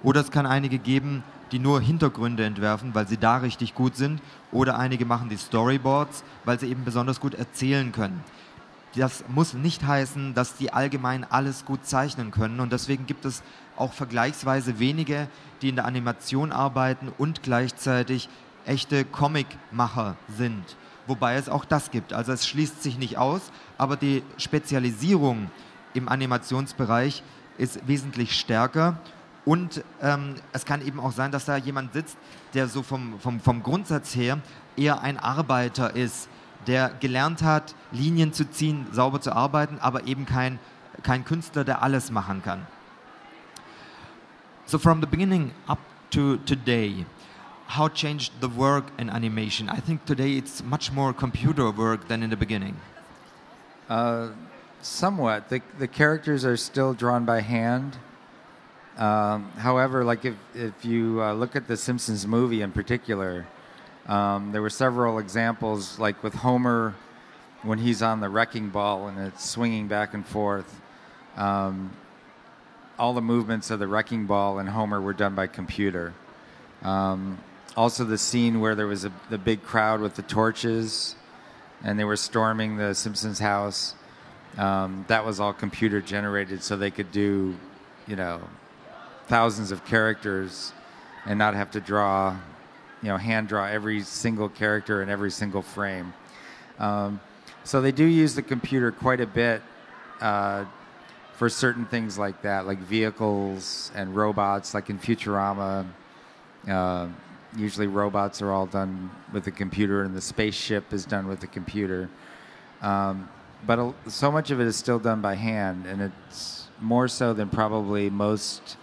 Oder 0.01 0.21
es 0.21 0.31
kann 0.31 0.45
einige 0.45 0.79
geben, 0.79 1.23
die 1.51 1.59
nur 1.59 1.81
Hintergründe 1.81 2.45
entwerfen, 2.45 2.95
weil 2.95 3.07
sie 3.07 3.17
da 3.17 3.37
richtig 3.37 3.75
gut 3.75 3.95
sind. 3.95 4.21
Oder 4.51 4.77
einige 4.79 5.05
machen 5.05 5.29
die 5.29 5.37
Storyboards, 5.37 6.23
weil 6.45 6.59
sie 6.59 6.69
eben 6.69 6.83
besonders 6.83 7.19
gut 7.19 7.35
erzählen 7.35 7.91
können. 7.91 8.23
Das 8.95 9.23
muss 9.27 9.53
nicht 9.53 9.85
heißen, 9.85 10.33
dass 10.33 10.55
die 10.55 10.71
allgemein 10.71 11.25
alles 11.29 11.65
gut 11.65 11.85
zeichnen 11.85 12.31
können. 12.31 12.59
Und 12.59 12.71
deswegen 12.71 13.05
gibt 13.05 13.25
es 13.25 13.43
auch 13.75 13.93
vergleichsweise 13.93 14.79
wenige, 14.79 15.27
die 15.61 15.69
in 15.69 15.75
der 15.75 15.85
Animation 15.85 16.51
arbeiten 16.51 17.11
und 17.17 17.43
gleichzeitig 17.43 18.29
echte 18.65 19.03
Comicmacher 19.03 20.15
sind. 20.37 20.63
Wobei 21.07 21.35
es 21.35 21.49
auch 21.49 21.65
das 21.65 21.91
gibt. 21.91 22.13
Also 22.13 22.31
es 22.31 22.47
schließt 22.47 22.81
sich 22.81 22.97
nicht 22.97 23.17
aus, 23.17 23.51
aber 23.77 23.97
die 23.97 24.23
Spezialisierung 24.37 25.51
im 25.93 26.07
Animationsbereich 26.07 27.23
ist 27.57 27.87
wesentlich 27.87 28.39
stärker. 28.39 28.97
Und 29.45 29.83
ähm, 30.01 30.35
es 30.53 30.65
kann 30.65 30.85
eben 30.85 30.99
auch 30.99 31.11
sein, 31.11 31.31
dass 31.31 31.45
da 31.45 31.57
jemand 31.57 31.93
sitzt, 31.93 32.17
der 32.53 32.67
so 32.67 32.81
vom, 32.81 33.19
vom, 33.19 33.41
vom 33.41 33.61
Grundsatz 33.61 34.15
her 34.15 34.39
eher 34.77 35.01
ein 35.01 35.19
Arbeiter 35.19 35.95
ist, 35.95 36.29
der 36.67 36.89
gelernt 36.99 37.43
hat, 37.43 37.75
Linien 37.91 38.31
zu 38.31 38.49
ziehen, 38.49 38.87
sauber 38.91 39.19
zu 39.19 39.35
arbeiten, 39.35 39.79
aber 39.79 40.07
eben 40.07 40.25
kein, 40.25 40.59
kein 41.03 41.25
Künstler, 41.25 41.65
der 41.65 41.83
alles 41.83 42.09
machen 42.09 42.41
kann. 42.41 42.65
So 44.65 44.79
from 44.79 45.01
the 45.01 45.07
beginning 45.07 45.51
up 45.67 45.79
to 46.11 46.37
today, 46.37 47.05
how 47.73 47.87
changed 47.87 48.39
the 48.39 48.47
work 48.47 48.85
in 48.99 49.09
animation? 49.09 49.67
I 49.67 49.77
think 49.77 50.05
today 50.05 50.33
it's 50.33 50.61
much 50.61 50.91
more 50.91 51.11
computer 51.11 51.71
work 51.71 52.07
than 52.07 52.21
in 52.21 52.29
the 52.29 52.37
beginning. 52.37 52.75
Uh, 53.89 54.29
somewhat. 54.83 55.49
The, 55.49 55.59
the 55.79 55.87
characters 55.87 56.45
are 56.45 56.55
still 56.55 56.93
drawn 56.93 57.25
by 57.25 57.41
hand. 57.41 57.97
Um, 58.95 59.51
however, 59.57 60.03
like 60.03 60.23
if, 60.23 60.35
if 60.53 60.85
you 60.85 61.19
uh, 61.23 61.33
look 61.33 61.55
at 61.55 61.67
the 61.67 61.75
Simpsons 61.75 62.27
movie 62.27 62.61
in 62.61 62.71
particular, 62.71 63.47
um, 64.05 64.51
there 64.51 64.61
were 64.61 64.69
several 64.69 65.17
examples, 65.17 65.97
like 65.97 66.21
with 66.21 66.35
Homer 66.35 66.93
when 67.63 67.79
he's 67.79 68.03
on 68.03 68.19
the 68.19 68.29
wrecking 68.29 68.69
ball 68.69 69.07
and 69.07 69.17
it's 69.17 69.49
swinging 69.49 69.87
back 69.87 70.13
and 70.13 70.27
forth. 70.27 70.79
Um, 71.37 71.91
all 72.99 73.15
the 73.15 73.21
movements 73.21 73.71
of 73.71 73.79
the 73.79 73.87
wrecking 73.87 74.27
ball 74.27 74.59
and 74.59 74.69
Homer 74.69 75.01
were 75.01 75.13
done 75.13 75.33
by 75.33 75.47
computer. 75.47 76.13
Um, 76.83 77.39
also, 77.75 78.03
the 78.03 78.17
scene 78.17 78.59
where 78.59 78.75
there 78.75 78.87
was 78.87 79.05
a, 79.05 79.11
the 79.29 79.37
big 79.37 79.63
crowd 79.63 79.99
with 79.99 80.15
the 80.15 80.21
torches 80.21 81.15
and 81.83 81.99
they 81.99 82.03
were 82.03 82.15
storming 82.15 82.77
the 82.77 82.93
Simpsons 82.93 83.39
house. 83.39 83.95
Um, 84.57 85.05
that 85.07 85.25
was 85.25 85.39
all 85.39 85.53
computer 85.53 85.99
generated, 85.99 86.63
so 86.63 86.77
they 86.77 86.91
could 86.91 87.11
do, 87.11 87.55
you 88.07 88.15
know, 88.15 88.41
thousands 89.27 89.71
of 89.71 89.83
characters 89.85 90.71
and 91.25 91.39
not 91.39 91.55
have 91.55 91.71
to 91.71 91.79
draw 91.79 92.37
you 93.03 93.09
know 93.09 93.17
hand 93.17 93.49
draw 93.49 93.65
every 93.65 94.01
single 94.01 94.49
character 94.49 95.03
in 95.03 95.09
every 95.09 95.29
single 95.29 95.61
frame. 95.61 96.13
Um, 96.79 97.19
so 97.65 97.81
they 97.81 97.91
do 97.91 98.05
use 98.05 98.33
the 98.33 98.41
computer 98.41 98.91
quite 98.91 99.19
a 99.19 99.27
bit 99.27 99.61
uh, 100.21 100.65
for 101.33 101.49
certain 101.49 101.85
things 101.85 102.17
like 102.17 102.41
that, 102.41 102.65
like 102.65 102.79
vehicles 102.79 103.91
and 103.93 104.15
robots, 104.15 104.73
like 104.73 104.89
in 104.89 104.97
Futurama. 104.97 105.85
Uh, 106.67 107.07
usually 107.55 107.87
robots 107.87 108.41
are 108.41 108.51
all 108.51 108.65
done 108.65 109.09
with 109.31 109.45
the 109.45 109.51
computer, 109.51 110.03
and 110.03 110.15
the 110.15 110.21
spaceship 110.21 110.93
is 110.93 111.05
done 111.05 111.27
with 111.27 111.39
the 111.39 111.47
computer. 111.47 112.09
Um, 112.81 113.29
but 113.65 113.93
so 114.07 114.31
much 114.31 114.51
of 114.51 114.59
it 114.59 114.67
is 114.67 114.75
still 114.75 114.99
done 114.99 115.21
by 115.21 115.35
hand, 115.35 115.85
and 115.85 116.01
it's 116.01 116.67
more 116.81 117.07
so 117.07 117.33
than 117.33 117.49
probably 117.49 118.09
most 118.09 118.77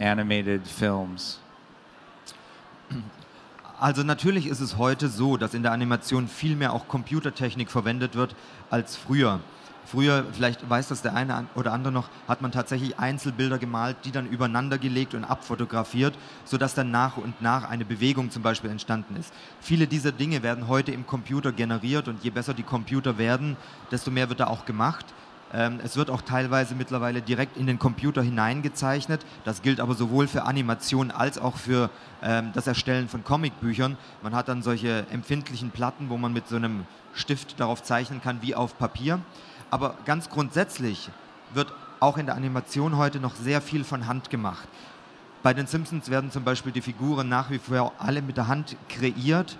animated 0.00 0.66
films. 0.66 1.38
Also 3.78 4.02
natürlich 4.02 4.46
ist 4.46 4.60
es 4.60 4.78
heute 4.78 5.06
so, 5.08 5.36
dass 5.36 5.52
in 5.52 5.62
der 5.62 5.70
Animation 5.70 6.28
viel 6.28 6.56
mehr 6.56 6.72
auch 6.72 6.88
Computertechnik 6.88 7.70
verwendet 7.70 8.14
wird 8.14 8.34
als 8.70 8.96
früher. 8.96 9.40
Früher, 9.86 10.24
vielleicht 10.32 10.68
weiß 10.68 10.88
das 10.88 11.02
der 11.02 11.14
eine 11.14 11.46
oder 11.54 11.72
andere 11.72 11.92
noch, 11.92 12.08
hat 12.26 12.42
man 12.42 12.50
tatsächlich 12.50 12.98
Einzelbilder 12.98 13.58
gemalt, 13.58 13.96
die 14.04 14.10
dann 14.10 14.26
übereinander 14.26 14.78
gelegt 14.78 15.14
und 15.14 15.24
abfotografiert, 15.24 16.14
sodass 16.44 16.74
dann 16.74 16.90
nach 16.90 17.16
und 17.16 17.40
nach 17.40 17.68
eine 17.68 17.84
Bewegung 17.84 18.30
zum 18.30 18.42
Beispiel 18.42 18.70
entstanden 18.70 19.16
ist. 19.16 19.32
Viele 19.60 19.86
dieser 19.86 20.10
Dinge 20.10 20.42
werden 20.42 20.66
heute 20.66 20.90
im 20.90 21.06
Computer 21.06 21.52
generiert 21.52 22.08
und 22.08 22.24
je 22.24 22.30
besser 22.30 22.52
die 22.52 22.64
Computer 22.64 23.16
werden, 23.16 23.56
desto 23.92 24.10
mehr 24.10 24.28
wird 24.28 24.40
da 24.40 24.48
auch 24.48 24.64
gemacht. 24.64 25.06
Ähm, 25.52 25.78
es 25.84 25.96
wird 25.96 26.10
auch 26.10 26.22
teilweise 26.22 26.74
mittlerweile 26.74 27.22
direkt 27.22 27.56
in 27.56 27.66
den 27.66 27.78
Computer 27.78 28.22
hineingezeichnet. 28.22 29.24
Das 29.44 29.62
gilt 29.62 29.78
aber 29.78 29.94
sowohl 29.94 30.26
für 30.26 30.42
Animation 30.42 31.12
als 31.12 31.38
auch 31.38 31.56
für 31.56 31.90
ähm, 32.22 32.50
das 32.52 32.66
Erstellen 32.66 33.08
von 33.08 33.22
Comicbüchern. 33.22 33.96
Man 34.22 34.34
hat 34.34 34.48
dann 34.48 34.62
solche 34.62 35.06
empfindlichen 35.10 35.70
Platten, 35.70 36.10
wo 36.10 36.16
man 36.16 36.32
mit 36.32 36.48
so 36.48 36.56
einem 36.56 36.84
Stift 37.14 37.60
darauf 37.60 37.82
zeichnen 37.82 38.20
kann 38.20 38.42
wie 38.42 38.54
auf 38.54 38.76
Papier. 38.76 39.20
Aber 39.70 39.96
ganz 40.04 40.30
grundsätzlich 40.30 41.10
wird 41.54 41.72
auch 42.00 42.18
in 42.18 42.26
der 42.26 42.34
Animation 42.34 42.96
heute 42.96 43.20
noch 43.20 43.34
sehr 43.34 43.60
viel 43.60 43.84
von 43.84 44.06
Hand 44.06 44.30
gemacht. 44.30 44.68
Bei 45.42 45.54
den 45.54 45.66
Simpsons 45.66 46.10
werden 46.10 46.30
zum 46.30 46.44
Beispiel 46.44 46.72
die 46.72 46.82
Figuren 46.82 47.28
nach 47.28 47.50
wie 47.50 47.58
vor 47.58 47.92
alle 47.98 48.22
mit 48.22 48.36
der 48.36 48.48
Hand 48.48 48.76
kreiert. 48.88 49.58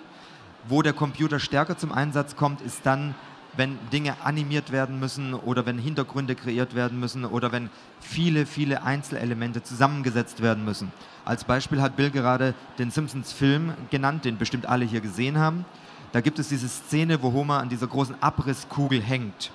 Wo 0.67 0.81
der 0.81 0.93
Computer 0.93 1.39
stärker 1.39 1.77
zum 1.77 1.91
Einsatz 1.91 2.35
kommt, 2.35 2.61
ist 2.61 2.85
dann 2.85 3.15
wenn 3.57 3.77
Dinge 3.91 4.15
animiert 4.23 4.71
werden 4.71 4.99
müssen 4.99 5.33
oder 5.33 5.65
wenn 5.65 5.79
Hintergründe 5.79 6.35
kreiert 6.35 6.75
werden 6.75 6.99
müssen 6.99 7.25
oder 7.25 7.51
wenn 7.51 7.69
viele, 7.99 8.45
viele 8.45 8.83
Einzelelemente 8.83 9.63
zusammengesetzt 9.63 10.41
werden 10.41 10.63
müssen. 10.63 10.91
Als 11.25 11.43
Beispiel 11.43 11.81
hat 11.81 11.97
Bill 11.97 12.11
gerade 12.11 12.53
den 12.77 12.91
Simpsons-Film 12.91 13.73
genannt, 13.89 14.25
den 14.25 14.37
bestimmt 14.37 14.67
alle 14.67 14.85
hier 14.85 15.01
gesehen 15.01 15.37
haben. 15.39 15.65
Da 16.11 16.21
gibt 16.21 16.39
es 16.39 16.49
diese 16.49 16.69
Szene, 16.69 17.21
wo 17.21 17.33
Homer 17.33 17.59
an 17.59 17.69
dieser 17.69 17.87
großen 17.87 18.21
Abrisskugel 18.21 19.01
hängt. 19.01 19.51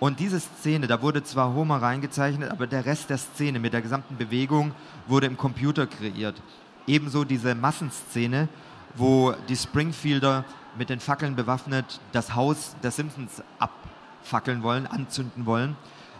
Und 0.00 0.20
diese 0.20 0.40
Szene, 0.40 0.86
da 0.86 1.00
wurde 1.02 1.22
zwar 1.22 1.54
Homer 1.54 1.80
reingezeichnet, 1.80 2.50
aber 2.50 2.66
der 2.66 2.84
Rest 2.84 3.10
der 3.10 3.18
Szene 3.18 3.58
mit 3.58 3.72
der 3.72 3.82
gesamten 3.82 4.16
Bewegung 4.16 4.72
wurde 5.06 5.26
im 5.26 5.36
Computer 5.36 5.86
kreiert. 5.86 6.40
Ebenso 6.86 7.24
diese 7.24 7.54
Massenszene, 7.54 8.48
wo 8.96 9.34
die 9.48 9.56
Springfielder 9.56 10.44
mit 10.76 10.90
den 10.90 11.00
Fackeln 11.00 11.36
bewaffnet 11.36 12.00
das 12.12 12.34
Haus 12.34 12.74
der 12.82 12.90
Simpsons 12.90 13.42
abfackeln 13.58 14.62
wollen, 14.62 14.86
anzünden 14.86 15.46
wollen. 15.46 15.76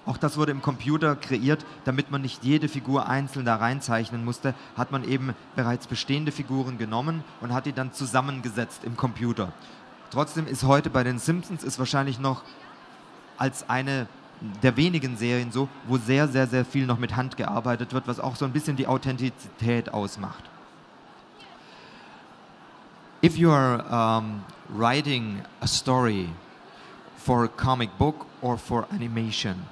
Auch 0.06 0.18
das 0.18 0.36
wurde 0.36 0.52
im 0.52 0.62
Computer 0.62 1.16
kreiert, 1.16 1.64
damit 1.84 2.10
man 2.10 2.22
nicht 2.22 2.44
jede 2.44 2.68
Figur 2.68 3.08
einzeln 3.08 3.46
da 3.46 3.56
reinzeichnen 3.56 4.24
musste, 4.24 4.54
hat 4.76 4.92
man 4.92 5.02
eben 5.04 5.34
bereits 5.56 5.86
bestehende 5.86 6.30
Figuren 6.30 6.78
genommen 6.78 7.24
und 7.40 7.52
hat 7.54 7.66
die 7.66 7.72
dann 7.72 7.92
zusammengesetzt 7.92 8.84
im 8.84 8.96
Computer. 8.96 9.52
Trotzdem 10.10 10.46
ist 10.46 10.62
heute 10.62 10.90
bei 10.90 11.02
den 11.02 11.18
Simpsons 11.18 11.64
ist 11.64 11.78
wahrscheinlich 11.78 12.20
noch 12.20 12.42
als 13.38 13.68
eine 13.68 14.06
der 14.62 14.76
wenigen 14.76 15.16
Serien 15.16 15.52
so, 15.52 15.68
wo 15.86 15.96
sehr, 15.96 16.28
sehr, 16.28 16.46
sehr 16.46 16.64
viel 16.64 16.86
noch 16.86 16.98
mit 16.98 17.16
Hand 17.16 17.36
gearbeitet 17.36 17.92
wird, 17.92 18.06
was 18.06 18.20
auch 18.20 18.36
so 18.36 18.44
ein 18.44 18.52
bisschen 18.52 18.76
die 18.76 18.86
Authentizität 18.86 19.92
ausmacht. 19.92 20.44
if 23.24 23.38
you 23.38 23.50
are 23.50 23.80
um, 23.90 24.44
writing 24.68 25.42
a 25.62 25.66
story 25.66 26.28
for 27.16 27.44
a 27.44 27.48
comic 27.48 27.88
book 27.96 28.26
or 28.42 28.58
for 28.58 28.86
animation, 28.92 29.64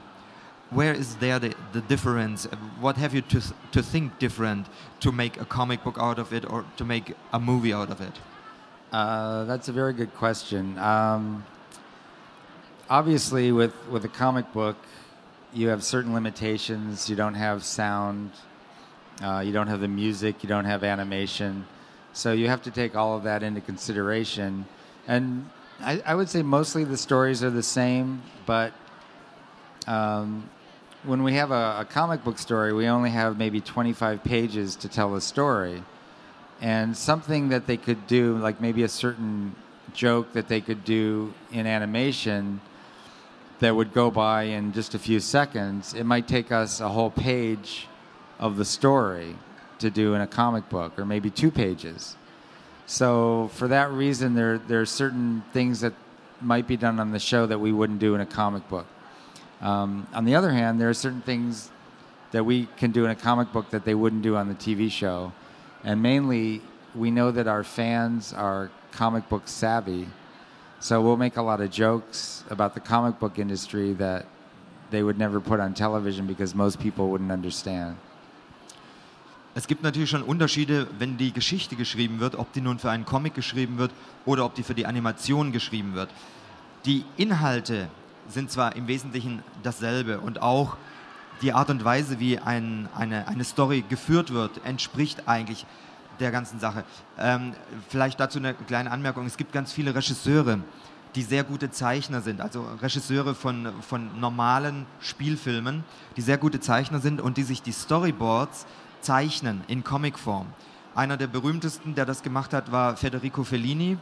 where 0.70 0.94
is 0.94 1.16
there 1.16 1.38
the, 1.38 1.54
the 1.74 1.82
difference? 1.82 2.44
What 2.80 2.96
have 2.96 3.12
you 3.12 3.20
to, 3.20 3.42
to 3.72 3.82
think 3.82 4.18
different 4.18 4.68
to 5.00 5.12
make 5.12 5.38
a 5.38 5.44
comic 5.44 5.84
book 5.84 5.98
out 5.98 6.18
of 6.18 6.32
it 6.32 6.50
or 6.50 6.64
to 6.78 6.84
make 6.86 7.14
a 7.34 7.38
movie 7.38 7.74
out 7.74 7.90
of 7.90 8.00
it? 8.00 8.14
Uh, 8.90 9.44
that's 9.44 9.68
a 9.68 9.72
very 9.72 9.92
good 9.92 10.14
question. 10.14 10.78
Um, 10.78 11.44
obviously, 12.92 13.52
with, 13.52 13.74
with 13.88 14.04
a 14.04 14.08
comic 14.08 14.52
book, 14.52 14.76
you 15.54 15.68
have 15.68 15.82
certain 15.82 16.12
limitations. 16.12 17.08
You 17.08 17.16
don't 17.16 17.32
have 17.32 17.64
sound, 17.64 18.32
uh, 19.22 19.42
you 19.44 19.50
don't 19.50 19.68
have 19.68 19.80
the 19.80 19.88
music, 19.88 20.42
you 20.42 20.48
don't 20.48 20.66
have 20.66 20.84
animation. 20.84 21.64
So 22.12 22.32
you 22.32 22.48
have 22.48 22.62
to 22.64 22.70
take 22.70 22.94
all 22.94 23.16
of 23.16 23.22
that 23.22 23.42
into 23.42 23.62
consideration. 23.62 24.66
And 25.08 25.48
I, 25.80 26.02
I 26.04 26.14
would 26.14 26.28
say 26.28 26.42
mostly 26.42 26.84
the 26.84 26.98
stories 26.98 27.42
are 27.42 27.48
the 27.48 27.62
same, 27.62 28.20
but 28.44 28.74
um, 29.86 30.50
when 31.04 31.22
we 31.22 31.32
have 31.32 31.50
a, 31.50 31.78
a, 31.80 31.86
comic 31.88 32.22
book 32.22 32.38
story, 32.38 32.74
we 32.74 32.88
only 32.88 33.10
have 33.10 33.38
maybe 33.38 33.62
25 33.62 34.22
pages 34.22 34.76
to 34.76 34.88
tell 34.88 35.14
a 35.16 35.20
story. 35.22 35.82
And 36.60 36.94
something 36.94 37.48
that 37.48 37.66
they 37.66 37.78
could 37.78 38.06
do, 38.06 38.36
like 38.36 38.60
maybe 38.60 38.82
a 38.82 38.88
certain 38.88 39.56
joke 39.94 40.34
that 40.34 40.48
they 40.48 40.60
could 40.60 40.84
do 40.84 41.32
in 41.50 41.66
animation 41.66 42.60
that 43.62 43.76
would 43.76 43.92
go 43.92 44.10
by 44.10 44.42
in 44.42 44.72
just 44.72 44.94
a 44.94 44.98
few 44.98 45.20
seconds, 45.20 45.94
it 45.94 46.02
might 46.04 46.26
take 46.26 46.50
us 46.50 46.80
a 46.80 46.88
whole 46.88 47.10
page 47.10 47.86
of 48.40 48.56
the 48.56 48.64
story 48.64 49.36
to 49.78 49.88
do 49.88 50.14
in 50.14 50.20
a 50.20 50.26
comic 50.26 50.68
book, 50.68 50.98
or 50.98 51.04
maybe 51.04 51.30
two 51.30 51.50
pages. 51.50 52.16
So 52.86 53.50
for 53.54 53.68
that 53.68 53.92
reason, 53.92 54.34
there 54.34 54.58
there 54.58 54.80
are 54.80 54.86
certain 54.86 55.44
things 55.52 55.80
that 55.80 55.94
might 56.40 56.66
be 56.66 56.76
done 56.76 56.98
on 56.98 57.12
the 57.12 57.20
show 57.20 57.46
that 57.46 57.58
we 57.58 57.70
wouldn't 57.70 58.00
do 58.00 58.16
in 58.16 58.20
a 58.20 58.26
comic 58.26 58.68
book. 58.68 58.86
Um, 59.60 60.08
on 60.12 60.24
the 60.24 60.34
other 60.34 60.50
hand, 60.50 60.80
there 60.80 60.88
are 60.88 60.94
certain 60.94 61.22
things 61.22 61.70
that 62.32 62.44
we 62.44 62.66
can 62.76 62.90
do 62.90 63.04
in 63.04 63.12
a 63.12 63.14
comic 63.14 63.52
book 63.52 63.70
that 63.70 63.84
they 63.84 63.94
wouldn't 63.94 64.22
do 64.22 64.34
on 64.34 64.48
the 64.48 64.56
TV 64.56 64.90
show, 64.90 65.32
and 65.84 66.02
mainly 66.02 66.62
we 66.96 67.12
know 67.12 67.30
that 67.30 67.46
our 67.46 67.62
fans 67.62 68.32
are 68.32 68.72
comic 68.90 69.28
book 69.28 69.46
savvy. 69.46 70.08
So 70.82 71.00
we'll 71.00 71.16
make 71.16 71.36
a 71.36 71.42
lot 71.42 71.60
of 71.60 71.70
jokes 71.70 72.42
about 72.50 72.74
the 72.74 72.80
comic 72.80 73.20
book 73.20 73.38
industry 73.38 73.92
that 73.98 74.26
they 74.90 75.04
would 75.04 75.16
never 75.16 75.38
put 75.38 75.60
on 75.60 75.74
television 75.74 76.26
because 76.26 76.56
most 76.56 76.80
people 76.80 77.06
wouldn't 77.06 77.30
understand. 77.30 77.98
Es 79.54 79.68
gibt 79.68 79.84
natürlich 79.84 80.10
schon 80.10 80.24
Unterschiede, 80.24 80.88
wenn 80.98 81.16
die 81.18 81.32
Geschichte 81.32 81.76
geschrieben 81.76 82.18
wird, 82.18 82.34
ob 82.34 82.52
die 82.52 82.60
nun 82.60 82.80
für 82.80 82.90
einen 82.90 83.04
Comic 83.04 83.34
geschrieben 83.34 83.78
wird 83.78 83.92
oder 84.26 84.44
ob 84.44 84.56
die 84.56 84.64
für 84.64 84.74
die 84.74 84.84
Animation 84.84 85.52
geschrieben 85.52 85.94
wird. 85.94 86.10
Die 86.84 87.04
Inhalte 87.16 87.86
sind 88.28 88.50
zwar 88.50 88.74
im 88.74 88.88
Wesentlichen 88.88 89.44
dasselbe 89.62 90.18
und 90.18 90.42
auch 90.42 90.76
die 91.42 91.52
Art 91.52 91.70
und 91.70 91.84
Weise, 91.84 92.18
wie 92.18 92.40
ein, 92.40 92.88
eine, 92.96 93.28
eine 93.28 93.44
Story 93.44 93.84
geführt 93.88 94.32
wird, 94.32 94.60
entspricht 94.64 95.28
eigentlich 95.28 95.64
der 96.22 96.30
ganzen 96.30 96.58
Sache. 96.58 96.84
Ähm, 97.18 97.52
vielleicht 97.88 98.18
dazu 98.18 98.38
eine 98.38 98.54
kleine 98.54 98.90
Anmerkung. 98.90 99.26
Es 99.26 99.36
gibt 99.36 99.52
ganz 99.52 99.72
viele 99.72 99.94
Regisseure, 99.94 100.60
die 101.14 101.22
sehr 101.22 101.44
gute 101.44 101.70
Zeichner 101.70 102.22
sind, 102.22 102.40
also 102.40 102.66
Regisseure 102.80 103.34
von, 103.34 103.68
von 103.82 104.18
normalen 104.18 104.86
Spielfilmen, 105.00 105.84
die 106.16 106.22
sehr 106.22 106.38
gute 106.38 106.60
Zeichner 106.60 107.00
sind 107.00 107.20
und 107.20 107.36
die 107.36 107.42
sich 107.42 107.60
die 107.60 107.72
Storyboards 107.72 108.66
zeichnen 109.02 109.62
in 109.66 109.84
Comicform. 109.84 110.46
Einer 110.94 111.16
der 111.16 111.26
berühmtesten, 111.26 111.94
der 111.94 112.06
das 112.06 112.22
gemacht 112.22 112.54
hat, 112.54 112.72
war 112.72 112.96
Federico 112.96 113.44
Fellini, 113.44 113.98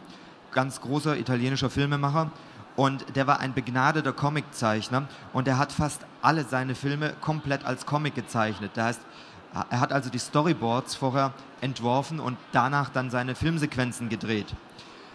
ganz 0.52 0.80
großer 0.80 1.16
italienischer 1.16 1.70
Filmemacher. 1.70 2.30
Und 2.76 3.16
der 3.16 3.26
war 3.26 3.40
ein 3.40 3.52
begnadeter 3.52 4.12
Comiczeichner 4.12 5.06
und 5.32 5.48
er 5.48 5.58
hat 5.58 5.72
fast 5.72 6.06
alle 6.22 6.44
seine 6.44 6.74
Filme 6.74 7.12
komplett 7.20 7.64
als 7.64 7.84
Comic 7.84 8.14
gezeichnet. 8.14 8.70
Das 8.74 8.84
heißt, 8.86 9.00
er 9.52 9.80
hat 9.80 9.92
also 9.92 10.10
die 10.10 10.18
Storyboards 10.18 10.94
vorher 10.94 11.32
entworfen 11.60 12.20
und 12.20 12.38
danach 12.52 12.90
dann 12.90 13.10
seine 13.10 13.34
Filmsequenzen 13.34 14.08
gedreht. 14.08 14.54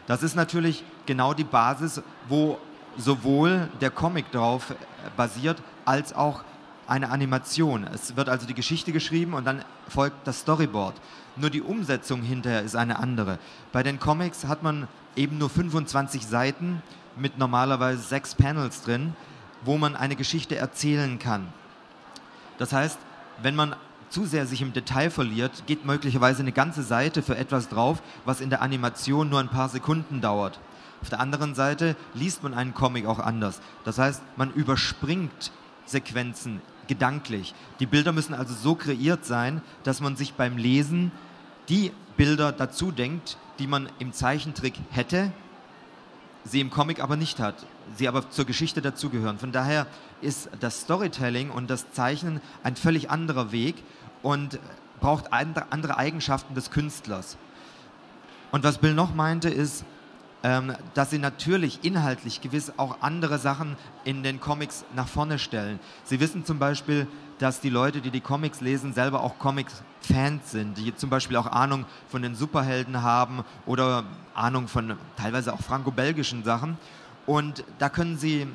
Das 0.07 0.23
ist 0.23 0.35
natürlich 0.35 0.83
genau 1.05 1.33
die 1.33 1.43
Basis, 1.43 2.01
wo 2.27 2.59
sowohl 2.97 3.69
der 3.81 3.91
Comic 3.91 4.31
drauf 4.31 4.73
basiert, 5.17 5.61
als 5.85 6.13
auch 6.13 6.43
eine 6.87 7.09
Animation. 7.09 7.87
Es 7.93 8.15
wird 8.15 8.29
also 8.29 8.45
die 8.45 8.53
Geschichte 8.53 8.91
geschrieben 8.91 9.33
und 9.33 9.45
dann 9.45 9.63
folgt 9.87 10.27
das 10.27 10.41
Storyboard. 10.41 10.95
Nur 11.35 11.49
die 11.49 11.61
Umsetzung 11.61 12.21
hinterher 12.21 12.61
ist 12.61 12.75
eine 12.75 12.99
andere. 12.99 13.39
Bei 13.71 13.83
den 13.83 13.99
Comics 13.99 14.45
hat 14.45 14.63
man 14.63 14.87
eben 15.15 15.37
nur 15.37 15.49
25 15.49 16.25
Seiten 16.25 16.81
mit 17.15 17.37
normalerweise 17.37 18.01
sechs 18.01 18.35
Panels 18.35 18.83
drin, 18.83 19.15
wo 19.63 19.77
man 19.77 19.95
eine 19.95 20.15
Geschichte 20.15 20.55
erzählen 20.55 21.17
kann. 21.17 21.47
Das 22.57 22.71
heißt, 22.71 22.99
wenn 23.41 23.55
man 23.55 23.75
zu 24.09 24.25
sehr 24.25 24.45
sich 24.45 24.61
im 24.61 24.73
Detail 24.73 25.09
verliert, 25.09 25.63
geht 25.65 25.85
möglicherweise 25.85 26.41
eine 26.41 26.51
ganze 26.51 26.83
Seite 26.83 27.21
für 27.21 27.37
etwas 27.37 27.69
drauf, 27.69 28.01
was 28.25 28.41
in 28.41 28.49
der 28.49 28.61
Animation 28.61 29.29
nur 29.29 29.39
ein 29.39 29.49
paar 29.49 29.69
Sekunden 29.69 30.21
dauert. 30.21 30.59
Auf 31.01 31.09
der 31.09 31.19
anderen 31.19 31.55
Seite 31.55 31.95
liest 32.13 32.43
man 32.43 32.53
einen 32.53 32.73
Comic 32.73 33.05
auch 33.05 33.19
anders. 33.19 33.61
Das 33.83 33.97
heißt, 33.97 34.21
man 34.37 34.51
überspringt 34.53 35.51
Sequenzen 35.85 36.61
gedanklich. 36.87 37.53
Die 37.79 37.85
Bilder 37.85 38.11
müssen 38.11 38.33
also 38.33 38.53
so 38.53 38.75
kreiert 38.75 39.25
sein, 39.25 39.61
dass 39.83 40.01
man 40.01 40.15
sich 40.15 40.33
beim 40.33 40.57
Lesen 40.57 41.11
die 41.69 41.91
Bilder 42.17 42.51
dazu 42.51 42.91
denkt, 42.91 43.37
die 43.59 43.67
man 43.67 43.89
im 43.99 44.13
Zeichentrick 44.13 44.75
hätte, 44.91 45.31
sie 46.43 46.61
im 46.61 46.69
Comic 46.69 47.01
aber 47.01 47.15
nicht 47.15 47.39
hat, 47.39 47.65
sie 47.95 48.07
aber 48.07 48.29
zur 48.29 48.45
Geschichte 48.45 48.81
dazugehören. 48.81 49.37
Von 49.37 49.51
daher 49.51 49.87
ist 50.21 50.49
das 50.59 50.81
Storytelling 50.81 51.51
und 51.51 51.69
das 51.69 51.91
Zeichnen 51.91 52.41
ein 52.63 52.75
völlig 52.75 53.09
anderer 53.09 53.51
Weg 53.51 53.75
und 54.21 54.59
braucht 54.99 55.31
andere 55.33 55.97
Eigenschaften 55.97 56.55
des 56.55 56.71
Künstlers. 56.71 57.37
Und 58.51 58.63
was 58.63 58.77
Bill 58.77 58.93
noch 58.93 59.13
meinte, 59.13 59.49
ist, 59.49 59.85
ähm, 60.45 60.75
dass 60.93 61.09
sie 61.09 61.17
natürlich 61.17 61.79
inhaltlich 61.83 62.39
gewiss 62.39 62.71
auch 62.77 63.01
andere 63.01 63.39
Sachen 63.39 63.75
in 64.03 64.21
den 64.21 64.39
Comics 64.39 64.85
nach 64.95 65.07
vorne 65.07 65.39
stellen. 65.39 65.79
Sie 66.03 66.19
wissen 66.19 66.45
zum 66.45 66.59
Beispiel, 66.59 67.07
dass 67.39 67.61
die 67.61 67.69
Leute, 67.69 67.99
die 67.99 68.11
die 68.11 68.21
Comics 68.21 68.61
lesen, 68.61 68.93
selber 68.93 69.23
auch 69.23 69.39
Comics-Fans 69.39 70.51
sind, 70.51 70.77
die 70.77 70.95
zum 70.95 71.09
Beispiel 71.09 71.35
auch 71.37 71.47
Ahnung 71.47 71.85
von 72.09 72.21
den 72.21 72.35
Superhelden 72.35 73.01
haben 73.01 73.43
oder 73.65 74.03
Ahnung 74.35 74.67
von 74.67 74.95
teilweise 75.17 75.51
auch 75.51 75.61
franco-belgischen 75.61 76.43
Sachen. 76.43 76.77
Und 77.25 77.63
da 77.79 77.89
können 77.89 78.17
sie 78.17 78.47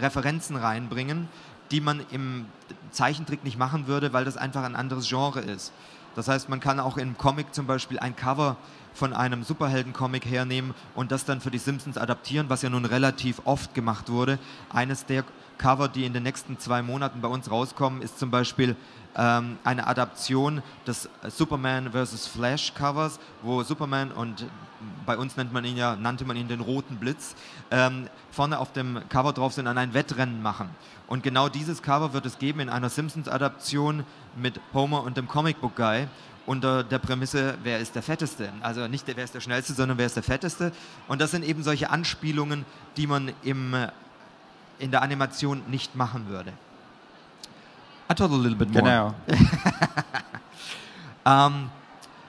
Referenzen 0.00 0.56
reinbringen, 0.56 1.28
die 1.70 1.80
man 1.80 2.04
im 2.10 2.46
Zeichentrick 2.90 3.44
nicht 3.44 3.58
machen 3.58 3.86
würde, 3.86 4.12
weil 4.12 4.24
das 4.24 4.36
einfach 4.36 4.62
ein 4.64 4.76
anderes 4.76 5.08
Genre 5.08 5.40
ist. 5.40 5.72
Das 6.14 6.28
heißt, 6.28 6.48
man 6.50 6.60
kann 6.60 6.78
auch 6.78 6.98
im 6.98 7.16
Comic 7.16 7.54
zum 7.54 7.66
Beispiel 7.66 7.98
ein 7.98 8.14
Cover 8.14 8.56
von 8.92 9.14
einem 9.14 9.42
Superhelden-Comic 9.42 10.26
hernehmen 10.26 10.74
und 10.94 11.10
das 11.10 11.24
dann 11.24 11.40
für 11.40 11.50
die 11.50 11.58
Simpsons 11.58 11.96
adaptieren, 11.96 12.50
was 12.50 12.60
ja 12.60 12.68
nun 12.68 12.84
relativ 12.84 13.40
oft 13.44 13.74
gemacht 13.74 14.10
wurde. 14.10 14.38
Eines 14.70 15.06
der 15.06 15.24
Cover, 15.56 15.88
die 15.88 16.04
in 16.04 16.12
den 16.12 16.22
nächsten 16.24 16.58
zwei 16.58 16.82
Monaten 16.82 17.22
bei 17.22 17.28
uns 17.28 17.50
rauskommen, 17.50 18.02
ist 18.02 18.18
zum 18.18 18.30
Beispiel 18.30 18.76
ähm, 19.16 19.58
eine 19.64 19.86
Adaption 19.86 20.62
des 20.86 21.08
Superman 21.28 21.92
vs. 21.92 22.26
Flash 22.26 22.74
Covers, 22.74 23.18
wo 23.42 23.62
Superman 23.62 24.12
und 24.12 24.46
bei 25.06 25.16
uns 25.16 25.36
nennt 25.36 25.52
man 25.52 25.64
ihn 25.64 25.76
ja, 25.76 25.96
nannte 25.96 26.24
man 26.24 26.36
ihn 26.36 26.48
den 26.48 26.60
roten 26.60 26.96
Blitz, 26.96 27.34
ähm, 27.70 28.08
vorne 28.30 28.58
auf 28.58 28.72
dem 28.72 29.00
Cover 29.08 29.32
drauf 29.32 29.52
sind, 29.52 29.66
an 29.66 29.78
ein 29.78 29.94
Wettrennen 29.94 30.42
machen. 30.42 30.70
Und 31.06 31.22
genau 31.22 31.48
dieses 31.48 31.82
Cover 31.82 32.12
wird 32.12 32.26
es 32.26 32.38
geben 32.38 32.60
in 32.60 32.68
einer 32.68 32.88
Simpsons-Adaption 32.88 34.04
mit 34.36 34.60
Homer 34.72 35.02
und 35.02 35.16
dem 35.16 35.28
Comicbook 35.28 35.76
Guy 35.76 36.06
unter 36.46 36.82
der 36.82 36.98
Prämisse, 36.98 37.56
wer 37.62 37.78
ist 37.78 37.94
der 37.94 38.02
Fetteste. 38.02 38.52
Also 38.62 38.88
nicht 38.88 39.06
wer 39.06 39.24
ist 39.24 39.34
der 39.34 39.40
Schnellste, 39.40 39.74
sondern 39.74 39.98
wer 39.98 40.06
ist 40.06 40.16
der 40.16 40.22
Fetteste. 40.22 40.72
Und 41.08 41.20
das 41.20 41.30
sind 41.30 41.44
eben 41.44 41.62
solche 41.62 41.90
Anspielungen, 41.90 42.64
die 42.96 43.06
man 43.06 43.32
im, 43.42 43.74
in 44.78 44.90
der 44.90 45.02
Animation 45.02 45.62
nicht 45.68 45.94
machen 45.94 46.28
würde. 46.28 46.52
I 48.10 48.14
told 48.14 48.32
a 48.32 48.36
little 48.36 48.56
bit 48.56 48.70
more. 48.72 48.82
Genau. 48.82 49.14
um, 51.24 51.70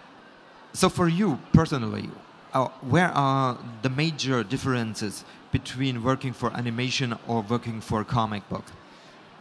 so 0.74 0.89
for 0.89 1.08
you 1.08 1.38
personally, 1.52 2.10
uh, 2.54 2.68
where 2.82 3.10
are 3.10 3.58
the 3.82 3.89
major 3.89 4.44
differences 4.44 5.26
between 5.52 6.04
working 6.04 6.34
for 6.34 6.52
animation 6.54 7.16
or 7.28 7.42
working 7.42 7.82
for 7.82 8.02
a 8.02 8.06
comic 8.06 8.48
book? 8.50 8.66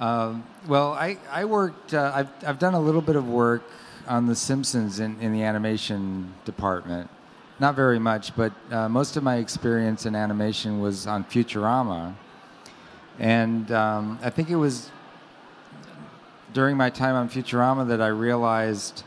Um, 0.01 0.45
well, 0.67 0.93
I, 0.95 1.19
I 1.31 1.45
worked, 1.45 1.95
uh, 1.95 2.13
I've, 2.15 2.29
I've 2.45 2.59
done 2.59 2.75
a 2.75 2.81
little 2.81 3.01
bit 3.01 3.17
of 3.17 3.29
work 3.29 3.63
on 4.09 4.27
The 4.27 4.35
Simpsons 4.35 4.99
in, 4.99 5.21
in 5.21 5.33
the 5.33 5.43
animation 5.43 6.35
department. 6.45 7.09
Not 7.61 7.77
very 7.77 7.99
much, 7.99 8.35
but 8.35 8.53
uh, 8.71 8.89
most 8.89 9.17
of 9.17 9.23
my 9.23 9.37
experience 9.37 10.07
in 10.07 10.17
animation 10.17 10.81
was 10.81 11.07
on 11.07 11.25
Futurama. 11.25 12.15
And 13.19 13.71
um, 13.71 14.19
I 14.23 14.31
think 14.31 14.51
it 14.51 14.57
was 14.57 14.91
during 16.53 16.77
my 16.77 16.91
time 16.91 17.15
on 17.15 17.29
Futurama 17.29 17.87
that 17.89 18.01
I 18.01 18.09
realized 18.09 19.05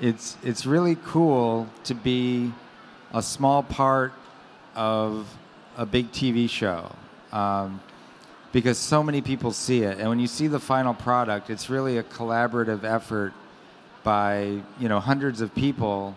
it's, 0.00 0.36
it's 0.44 0.64
really 0.66 0.96
cool 1.04 1.68
to 1.84 1.94
be 1.94 2.52
a 3.12 3.22
small 3.22 3.62
part 3.62 4.12
of 4.74 5.28
a 5.76 5.86
big 5.86 6.10
TV 6.12 6.48
show. 6.48 6.94
Um, 7.32 7.80
because 8.52 8.76
so 8.78 9.02
many 9.02 9.22
people 9.22 9.52
see 9.52 9.82
it. 9.82 9.98
And 9.98 10.08
when 10.08 10.18
you 10.18 10.26
see 10.26 10.46
the 10.46 10.60
final 10.60 10.92
product, 10.94 11.48
it's 11.48 11.70
really 11.70 11.96
a 11.96 12.02
collaborative 12.02 12.84
effort 12.84 13.32
by 14.04 14.60
you 14.78 14.88
know 14.88 15.00
hundreds 15.00 15.40
of 15.40 15.54
people 15.54 16.14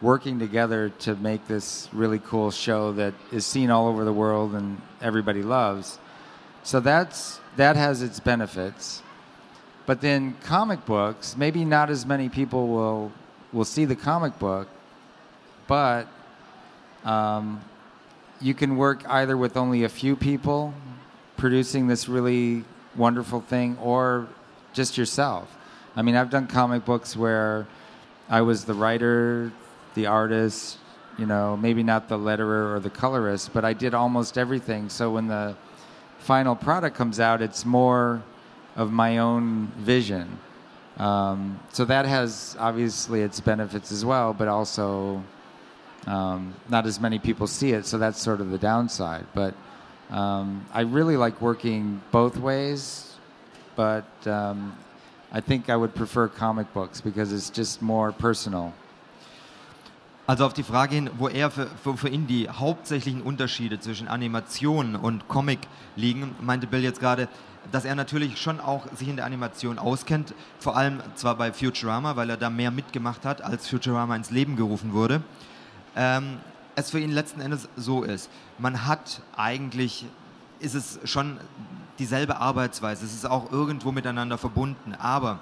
working 0.00 0.38
together 0.38 0.90
to 0.98 1.14
make 1.16 1.46
this 1.46 1.88
really 1.92 2.18
cool 2.18 2.50
show 2.50 2.92
that 2.92 3.14
is 3.30 3.46
seen 3.46 3.70
all 3.70 3.86
over 3.86 4.04
the 4.04 4.12
world 4.12 4.54
and 4.54 4.80
everybody 5.00 5.42
loves. 5.42 5.98
So 6.62 6.80
that's 6.80 7.40
that 7.56 7.76
has 7.76 8.02
its 8.02 8.20
benefits. 8.20 9.02
But 9.86 10.00
then 10.00 10.36
comic 10.42 10.84
books, 10.84 11.36
maybe 11.36 11.64
not 11.64 11.90
as 11.90 12.04
many 12.04 12.28
people 12.28 12.68
will 12.68 13.12
will 13.52 13.64
see 13.64 13.84
the 13.84 13.96
comic 13.96 14.38
book, 14.38 14.68
but 15.66 16.06
um, 17.04 17.62
you 18.40 18.54
can 18.54 18.76
work 18.76 19.02
either 19.08 19.36
with 19.36 19.56
only 19.56 19.84
a 19.84 19.88
few 19.88 20.16
people 20.16 20.74
producing 21.36 21.86
this 21.86 22.08
really 22.08 22.64
wonderful 22.96 23.40
thing 23.40 23.76
or 23.80 24.28
just 24.72 24.96
yourself. 24.98 25.56
I 25.96 26.02
mean, 26.02 26.16
I've 26.16 26.30
done 26.30 26.46
comic 26.46 26.84
books 26.84 27.16
where 27.16 27.66
I 28.28 28.40
was 28.40 28.64
the 28.64 28.74
writer, 28.74 29.52
the 29.94 30.06
artist, 30.06 30.78
you 31.18 31.26
know, 31.26 31.56
maybe 31.56 31.82
not 31.82 32.08
the 32.08 32.16
letterer 32.16 32.74
or 32.74 32.80
the 32.80 32.90
colorist, 32.90 33.52
but 33.52 33.64
I 33.64 33.72
did 33.72 33.94
almost 33.94 34.38
everything. 34.38 34.88
So 34.88 35.10
when 35.10 35.26
the 35.26 35.54
final 36.18 36.56
product 36.56 36.96
comes 36.96 37.20
out, 37.20 37.42
it's 37.42 37.66
more 37.66 38.22
of 38.76 38.90
my 38.90 39.18
own 39.18 39.66
vision. 39.78 40.38
Um, 40.96 41.60
so 41.72 41.84
that 41.84 42.06
has 42.06 42.56
obviously 42.58 43.22
its 43.22 43.40
benefits 43.40 43.92
as 43.92 44.04
well, 44.04 44.32
but 44.32 44.48
also 44.48 45.22
um, 46.06 46.54
not 46.68 46.86
as 46.86 47.00
many 47.00 47.18
people 47.18 47.46
see 47.46 47.72
it. 47.72 47.86
So 47.86 47.98
that's 47.98 48.20
sort 48.20 48.40
of 48.40 48.50
the 48.50 48.58
downside. 48.58 49.26
But 49.34 49.54
um, 50.10 50.66
I 50.72 50.82
really 50.82 51.16
like 51.16 51.40
working 51.40 52.02
both 52.10 52.36
ways, 52.36 53.16
but 53.76 54.04
um, 54.26 54.74
I 55.32 55.40
think 55.40 55.70
I 55.70 55.76
would 55.76 55.94
prefer 55.94 56.28
comic 56.28 56.72
books 56.74 57.00
because 57.00 57.32
it's 57.32 57.50
just 57.50 57.80
more 57.80 58.12
personal. 58.12 58.72
Also 60.26 60.46
auf 60.46 60.52
die 60.52 60.62
Frage 60.62 60.94
hin, 60.94 61.10
wo 61.18 61.28
er 61.28 61.50
für, 61.50 61.66
für, 61.82 61.96
für 61.96 62.08
ihn 62.08 62.26
die 62.26 62.48
hauptsächlichen 62.48 63.22
Unterschiede 63.22 63.80
zwischen 63.80 64.06
Animation 64.06 64.94
und 64.94 65.26
Comic 65.28 65.58
liegen, 65.96 66.36
meinte 66.40 66.66
Bill 66.66 66.82
jetzt 66.82 67.00
gerade, 67.00 67.28
dass 67.72 67.84
er 67.84 67.94
natürlich 67.94 68.38
schon 68.38 68.60
auch 68.60 68.86
sich 68.94 69.08
in 69.08 69.16
der 69.16 69.24
Animation 69.24 69.78
auskennt, 69.78 70.34
vor 70.58 70.76
allem 70.76 71.00
zwar 71.16 71.36
bei 71.36 71.52
Futurama, 71.52 72.16
weil 72.16 72.30
er 72.30 72.36
da 72.36 72.50
mehr 72.50 72.70
mitgemacht 72.70 73.24
hat, 73.24 73.42
als 73.42 73.68
Futurama 73.68 74.14
ins 74.14 74.30
Leben 74.30 74.56
gerufen 74.56 74.92
wurde. 74.92 75.22
Ähm, 75.96 76.38
es 76.74 76.90
für 76.90 77.00
ihn 77.00 77.12
letzten 77.12 77.40
Endes 77.40 77.68
so 77.76 78.02
ist, 78.02 78.30
man 78.58 78.86
hat 78.86 79.20
eigentlich, 79.36 80.06
ist 80.60 80.74
es 80.74 80.98
schon 81.04 81.38
dieselbe 81.98 82.38
Arbeitsweise, 82.38 83.04
es 83.04 83.14
ist 83.14 83.26
auch 83.26 83.52
irgendwo 83.52 83.92
miteinander 83.92 84.38
verbunden, 84.38 84.94
aber 84.98 85.40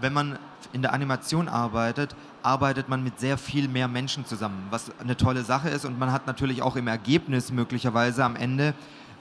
wenn 0.00 0.12
man 0.12 0.38
in 0.72 0.82
der 0.82 0.92
Animation 0.92 1.48
arbeitet, 1.48 2.14
arbeitet 2.42 2.88
man 2.88 3.04
mit 3.04 3.20
sehr 3.20 3.36
viel 3.36 3.68
mehr 3.68 3.88
Menschen 3.88 4.24
zusammen, 4.24 4.66
was 4.70 4.90
eine 4.98 5.16
tolle 5.16 5.44
Sache 5.44 5.68
ist 5.68 5.84
und 5.84 5.98
man 5.98 6.12
hat 6.12 6.26
natürlich 6.26 6.62
auch 6.62 6.76
im 6.76 6.88
Ergebnis 6.88 7.52
möglicherweise 7.52 8.24
am 8.24 8.36
Ende 8.36 8.74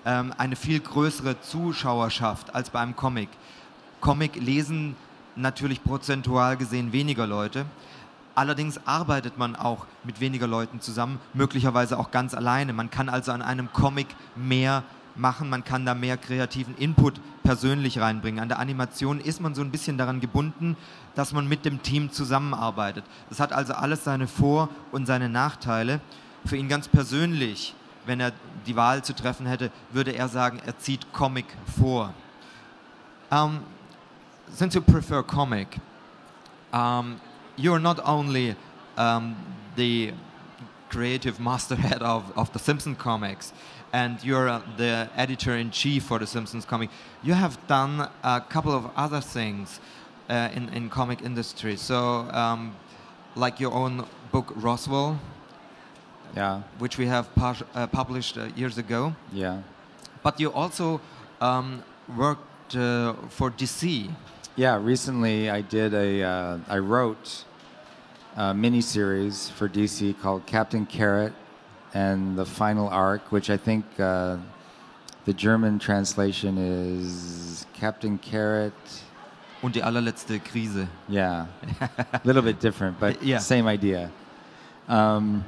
ähm, 0.06 0.34
eine 0.38 0.56
viel 0.56 0.80
größere 0.80 1.42
Zuschauerschaft 1.42 2.56
als 2.56 2.70
bei 2.70 2.80
einem 2.80 2.96
Comic. 2.96 3.30
Comic 4.00 4.36
lesen 4.36 4.96
natürlich 5.36 5.84
prozentual 5.84 6.58
gesehen 6.58 6.92
weniger 6.94 7.28
Leute. 7.28 7.66
Allerdings 8.40 8.80
arbeitet 8.86 9.38
man 9.38 9.58
auch 9.58 9.86
mit 10.06 10.22
weniger 10.22 10.48
Leuten 10.48 10.80
zusammen, 10.80 11.20
möglicherweise 11.34 12.00
auch 12.00 12.10
ganz 12.10 12.34
alleine. 12.34 12.72
Man 12.72 12.90
kann 12.90 13.10
also 13.10 13.34
an 13.34 13.42
einem 13.42 13.74
Comic 13.74 14.08
mehr 14.38 14.84
machen, 15.16 15.50
man 15.50 15.66
kann 15.66 15.86
da 15.86 15.94
mehr 15.94 16.16
kreativen 16.16 16.74
Input 16.78 17.20
persönlich 17.44 18.00
reinbringen. 18.00 18.40
An 18.40 18.48
der 18.48 18.60
Animation 18.60 19.20
ist 19.20 19.42
man 19.42 19.56
so 19.56 19.62
ein 19.62 19.72
bisschen 19.72 19.98
daran 19.98 20.22
gebunden, 20.22 20.78
dass 21.16 21.34
man 21.34 21.50
mit 21.50 21.66
dem 21.66 21.84
Team 21.84 22.14
zusammenarbeitet. 22.14 23.04
Das 23.28 23.42
hat 23.42 23.52
also 23.52 23.74
alles 23.74 24.06
seine 24.06 24.28
Vor- 24.28 24.70
und 24.94 25.06
seine 25.06 25.28
Nachteile. 25.28 26.00
Für 26.46 26.56
ihn 26.56 26.70
ganz 26.70 26.88
persönlich 26.88 27.76
wenn 28.06 28.20
er 28.20 28.32
die 28.66 28.76
Wahl 28.76 29.04
zu 29.04 29.14
treffen 29.14 29.46
hätte, 29.46 29.72
würde 29.92 30.12
er 30.12 30.28
sagen, 30.30 30.60
er 30.66 30.78
zieht 30.80 31.14
Comic 31.14 31.46
vor. 31.80 32.14
Um, 33.30 33.60
since 34.52 34.76
you 34.76 34.82
prefer 34.82 35.22
comic, 35.22 35.80
um, 36.72 37.22
you're 37.60 37.80
not 37.80 38.00
only 38.06 38.56
um, 38.98 39.36
the 39.76 40.14
creative 40.90 41.38
masterhead 41.40 42.02
of, 42.02 42.32
of 42.38 42.52
the 42.54 42.60
Simpsons 42.60 42.98
comics, 42.98 43.54
and 43.94 44.24
you're 44.24 44.50
uh, 44.50 44.62
the 44.78 45.10
editor 45.16 45.56
in 45.56 45.72
chief 45.72 46.04
for 46.04 46.20
the 46.20 46.28
Simpsons 46.28 46.66
comic. 46.66 46.90
You 47.24 47.34
have 47.34 47.56
done 47.68 48.10
a 48.24 48.42
couple 48.42 48.72
of 48.72 48.90
other 48.96 49.22
things 49.22 49.80
uh, 50.30 50.50
in 50.54 50.70
in 50.70 50.90
comic 50.90 51.22
industry. 51.22 51.76
So, 51.76 52.28
um, 52.32 52.76
like 53.36 53.60
your 53.60 53.74
own 53.74 54.06
book 54.32 54.54
Roswell, 54.56 55.20
yeah. 56.36 56.62
which 56.78 56.98
we 56.98 57.08
have 57.08 57.28
uh, 57.38 57.88
published 57.88 58.38
uh, 58.38 58.50
years 58.56 58.78
ago. 58.78 59.16
Yeah. 59.34 59.62
But 60.24 60.40
you 60.40 60.52
also 60.52 61.02
um, 61.42 61.84
worked 62.16 62.76
uh, 62.76 63.14
for 63.30 63.52
DC. 63.52 64.12
Yeah, 64.56 64.78
recently 64.82 65.50
I 65.50 65.62
did 65.62 65.94
a, 65.94 66.24
uh, 66.24 66.58
I 66.68 66.78
wrote 66.80 67.46
a 68.36 68.54
miniseries 68.54 69.52
for 69.52 69.68
DC 69.68 70.20
called 70.22 70.46
Captain 70.46 70.86
Carrot 70.86 71.34
and 71.94 72.38
the 72.38 72.46
Final 72.46 72.88
Arc, 72.90 73.32
which 73.32 73.50
I 73.50 73.58
think 73.58 73.86
uh, 74.00 74.38
the 75.26 75.34
German 75.34 75.80
translation 75.80 76.58
is 76.58 77.66
Captain 77.74 78.18
Carrot. 78.18 78.74
Und 79.62 79.74
die 79.74 79.82
allerletzte 79.82 80.40
Krise. 80.40 80.88
Yeah, 81.08 81.48
a 81.82 82.22
little 82.24 82.42
bit 82.42 82.60
different, 82.60 83.00
but 83.00 83.22
yeah. 83.22 83.40
same 83.40 83.68
idea. 83.68 84.10
Um, 84.88 85.44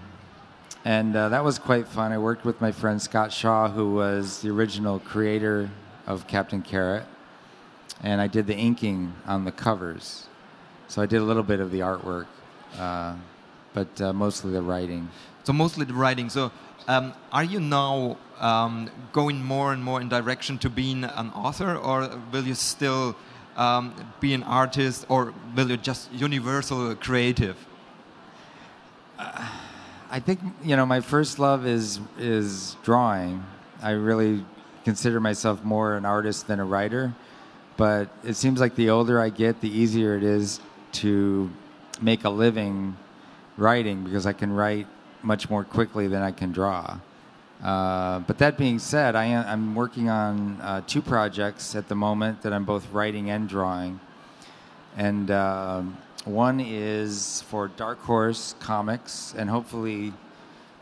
and 0.84 1.16
uh, 1.16 1.30
that 1.30 1.44
was 1.44 1.60
quite 1.60 1.88
fun. 1.88 2.12
I 2.12 2.18
worked 2.18 2.44
with 2.44 2.60
my 2.60 2.72
friend 2.72 3.02
Scott 3.02 3.32
Shaw, 3.32 3.70
who 3.70 3.94
was 3.94 4.42
the 4.42 4.50
original 4.50 5.00
creator 5.00 5.70
of 6.08 6.28
Captain 6.28 6.62
Carrot, 6.62 7.06
and 8.04 8.20
I 8.20 8.28
did 8.28 8.48
the 8.48 8.56
inking 8.56 9.14
on 9.26 9.46
the 9.46 9.52
covers. 9.52 10.28
So 10.88 11.02
I 11.02 11.06
did 11.06 11.22
a 11.22 11.24
little 11.24 11.44
bit 11.44 11.60
of 11.60 11.72
the 11.72 11.80
artwork, 11.80 12.26
uh, 12.78 13.16
but 13.74 14.02
uh, 14.02 14.14
mostly 14.14 14.52
the 14.52 14.62
writing. 14.62 15.10
So 15.44 15.54
mostly 15.54 15.86
the 15.86 15.94
writing. 15.94 16.30
So 16.30 16.52
um, 16.88 17.14
are 17.32 17.44
you 17.44 17.60
now 17.60 18.18
um, 18.40 18.90
going 19.12 19.44
more 19.44 19.74
and 19.74 19.84
more 19.84 20.02
in 20.02 20.10
direction 20.10 20.58
to 20.60 20.70
being 20.70 21.04
an 21.04 21.30
author, 21.30 21.76
or 21.76 22.10
will 22.32 22.46
you 22.46 22.56
still 22.56 23.16
um, 23.56 23.94
be 24.20 24.34
an 24.34 24.44
artist, 24.44 25.06
or 25.10 25.34
will 25.56 25.70
you 25.70 25.78
just 25.78 26.12
universal 26.12 26.96
creative? 26.96 27.58
Uh, 29.20 29.48
I 30.10 30.20
think 30.20 30.40
you 30.64 30.76
know 30.76 30.86
my 30.86 31.02
first 31.02 31.40
love 31.40 31.66
is 31.66 32.00
is 32.18 32.76
drawing. 32.84 33.44
I 33.82 33.92
really 33.92 34.44
consider 34.84 35.20
myself 35.20 35.64
more 35.64 35.96
an 35.96 36.06
artist 36.06 36.48
than 36.48 36.60
a 36.60 36.66
writer, 36.66 37.14
but 37.78 38.10
it 38.24 38.36
seems 38.36 38.60
like 38.60 38.76
the 38.76 38.90
older 38.90 39.22
I 39.22 39.30
get, 39.30 39.62
the 39.62 39.70
easier 39.70 40.18
it 40.18 40.24
is 40.24 40.60
to 40.94 41.50
make 42.02 42.24
a 42.24 42.30
living 42.30 42.98
writing 43.58 44.04
because 44.04 44.26
I 44.26 44.34
can 44.34 44.52
write 44.52 44.88
much 45.24 45.50
more 45.50 45.64
quickly 45.64 46.08
than 46.08 46.22
I 46.22 46.32
can 46.32 46.52
draw. 46.52 47.00
Uh, 47.64 48.20
but 48.20 48.40
that 48.40 48.58
being 48.58 48.80
said, 48.80 49.16
I 49.16 49.26
am, 49.26 49.46
I'm 49.46 49.76
working 49.76 50.10
on 50.10 50.60
uh, 50.62 50.82
two 50.88 51.02
projects 51.02 51.76
at 51.76 51.88
the 51.88 51.96
moment 51.96 52.42
that 52.42 52.54
I'm 52.54 52.66
both 52.66 52.92
writing 52.92 53.30
and 53.30 53.48
drawing, 53.48 54.00
and. 54.98 55.32
Uh, 55.32 55.84
one 56.26 56.60
is 56.60 57.42
for 57.48 57.68
Dark 57.68 58.00
Horse 58.02 58.54
Comics, 58.60 59.34
and 59.36 59.50
hopefully 59.50 60.14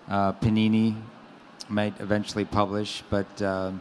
uh, 0.10 0.34
Panini 0.34 0.95
might 1.69 1.99
eventually 2.01 2.43
publish, 2.43 3.03
but 3.10 3.41
uh, 3.41 3.71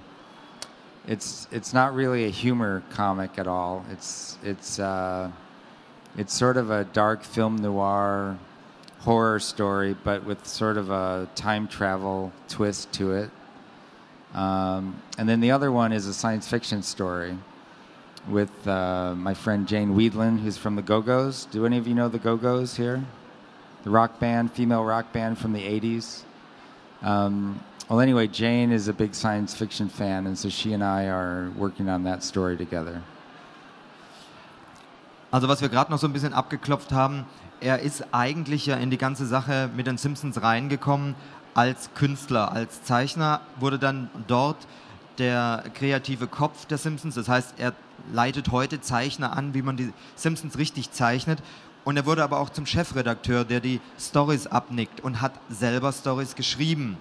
it's 1.08 1.48
it's 1.50 1.72
not 1.72 1.94
really 1.94 2.26
a 2.26 2.30
humor 2.30 2.84
comic 2.90 3.38
at 3.38 3.48
all. 3.48 3.84
It's 3.90 4.38
it's 4.44 4.78
uh, 4.78 5.32
it's 6.16 6.34
sort 6.34 6.56
of 6.56 6.70
a 6.70 6.84
dark 6.84 7.22
film 7.22 7.56
noir 7.56 8.38
horror 9.00 9.38
story, 9.38 9.96
but 10.04 10.24
with 10.24 10.46
sort 10.46 10.76
of 10.76 10.90
a 10.90 11.28
time 11.34 11.68
travel 11.68 12.32
twist 12.48 12.92
to 12.92 13.12
it. 13.12 13.30
Um, 14.34 15.00
and 15.16 15.28
then 15.28 15.40
the 15.40 15.50
other 15.50 15.72
one 15.72 15.92
is 15.92 16.06
a 16.06 16.14
science 16.14 16.48
fiction 16.48 16.82
story 16.82 17.38
with 18.28 18.68
uh, 18.68 19.14
my 19.16 19.34
friend 19.34 19.66
Jane 19.66 19.94
Weedland, 19.94 20.40
who's 20.40 20.58
from 20.58 20.76
the 20.76 20.82
Go 20.82 21.00
Go's. 21.00 21.46
Do 21.46 21.64
any 21.64 21.78
of 21.78 21.86
you 21.86 21.94
know 21.94 22.08
the 22.08 22.18
Go 22.18 22.36
Go's 22.36 22.76
here? 22.76 23.04
The 23.84 23.90
rock 23.90 24.18
band, 24.18 24.52
female 24.52 24.84
rock 24.84 25.12
band 25.12 25.38
from 25.38 25.52
the 25.52 25.62
80s. 25.62 26.22
Um, 27.00 27.64
well, 27.88 28.00
anyway, 28.00 28.26
Jane 28.26 28.70
is 28.70 28.88
a 28.88 28.92
big 28.92 29.14
science 29.14 29.54
fiction 29.54 29.88
fan, 29.88 30.26
and 30.26 30.36
so 30.36 30.50
she 30.50 30.74
and 30.74 30.84
I 30.84 31.06
are 31.06 31.50
working 31.56 31.88
on 31.88 32.04
that 32.04 32.22
story 32.22 32.56
together. 32.56 33.02
Also, 35.30 35.46
was 35.46 35.60
wir 35.60 35.68
gerade 35.68 35.90
noch 35.90 35.98
so 35.98 36.06
ein 36.06 36.14
bisschen 36.14 36.32
abgeklopft 36.32 36.90
haben, 36.90 37.26
er 37.60 37.80
ist 37.80 38.06
eigentlich 38.12 38.64
ja 38.64 38.76
in 38.76 38.90
die 38.90 38.96
ganze 38.96 39.26
Sache 39.26 39.68
mit 39.76 39.86
den 39.86 39.98
Simpsons 39.98 40.40
reingekommen 40.40 41.14
als 41.52 41.90
Künstler, 41.94 42.52
als 42.52 42.82
Zeichner, 42.82 43.40
wurde 43.58 43.78
dann 43.78 44.08
dort 44.26 44.56
der 45.18 45.64
kreative 45.74 46.28
Kopf 46.28 46.64
der 46.66 46.78
Simpsons. 46.78 47.16
Das 47.16 47.28
heißt, 47.28 47.54
er 47.58 47.74
leitet 48.12 48.52
heute 48.52 48.80
Zeichner 48.80 49.36
an, 49.36 49.52
wie 49.52 49.62
man 49.62 49.76
die 49.76 49.92
Simpsons 50.14 50.56
richtig 50.56 50.92
zeichnet. 50.92 51.42
Und 51.84 51.96
er 51.96 52.06
wurde 52.06 52.22
aber 52.22 52.38
auch 52.40 52.50
zum 52.50 52.64
Chefredakteur, 52.64 53.44
der 53.44 53.60
die 53.60 53.80
Stories 53.98 54.46
abnickt 54.46 55.00
und 55.00 55.20
hat 55.20 55.32
selber 55.50 55.92
Stories 55.92 56.36
geschrieben. 56.36 56.96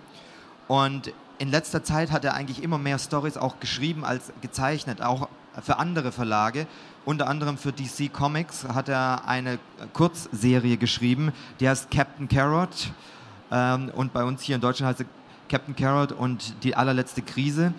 Und 0.68 1.13
in 1.38 1.50
letzter 1.50 1.84
Zeit 1.84 2.12
hat 2.12 2.26
er 2.26 2.34
eigentlich 2.34 2.63
immer 2.63 2.78
mehr 2.78 3.00
Stories 3.00 3.38
auch 3.38 3.60
geschrieben 3.60 4.04
als 4.04 4.34
gezeichnet, 4.42 5.02
auch 5.02 5.30
für 5.62 5.78
andere 5.78 6.12
Verlage. 6.12 6.68
Unter 7.08 7.30
anderem 7.30 7.58
für 7.58 7.72
DC 7.72 8.12
Comics 8.12 8.65
hat 8.65 8.89
er 8.89 9.30
eine 9.30 9.60
Kurzserie 9.93 10.76
geschrieben, 10.76 11.32
die 11.62 11.70
heißt 11.70 11.89
Captain 11.89 12.28
Carrot. 12.28 12.91
Ähm, 13.50 13.89
und 13.96 14.12
bei 14.12 14.26
uns 14.26 14.41
hier 14.41 14.56
in 14.56 14.62
Deutschland 14.62 14.89
heißt 14.89 14.98
sie 14.98 15.06
Captain 15.48 15.74
Carrot 15.74 16.12
und 16.12 16.62
die 16.65 16.76
allerletzte 16.76 17.22
Krise 17.22 17.74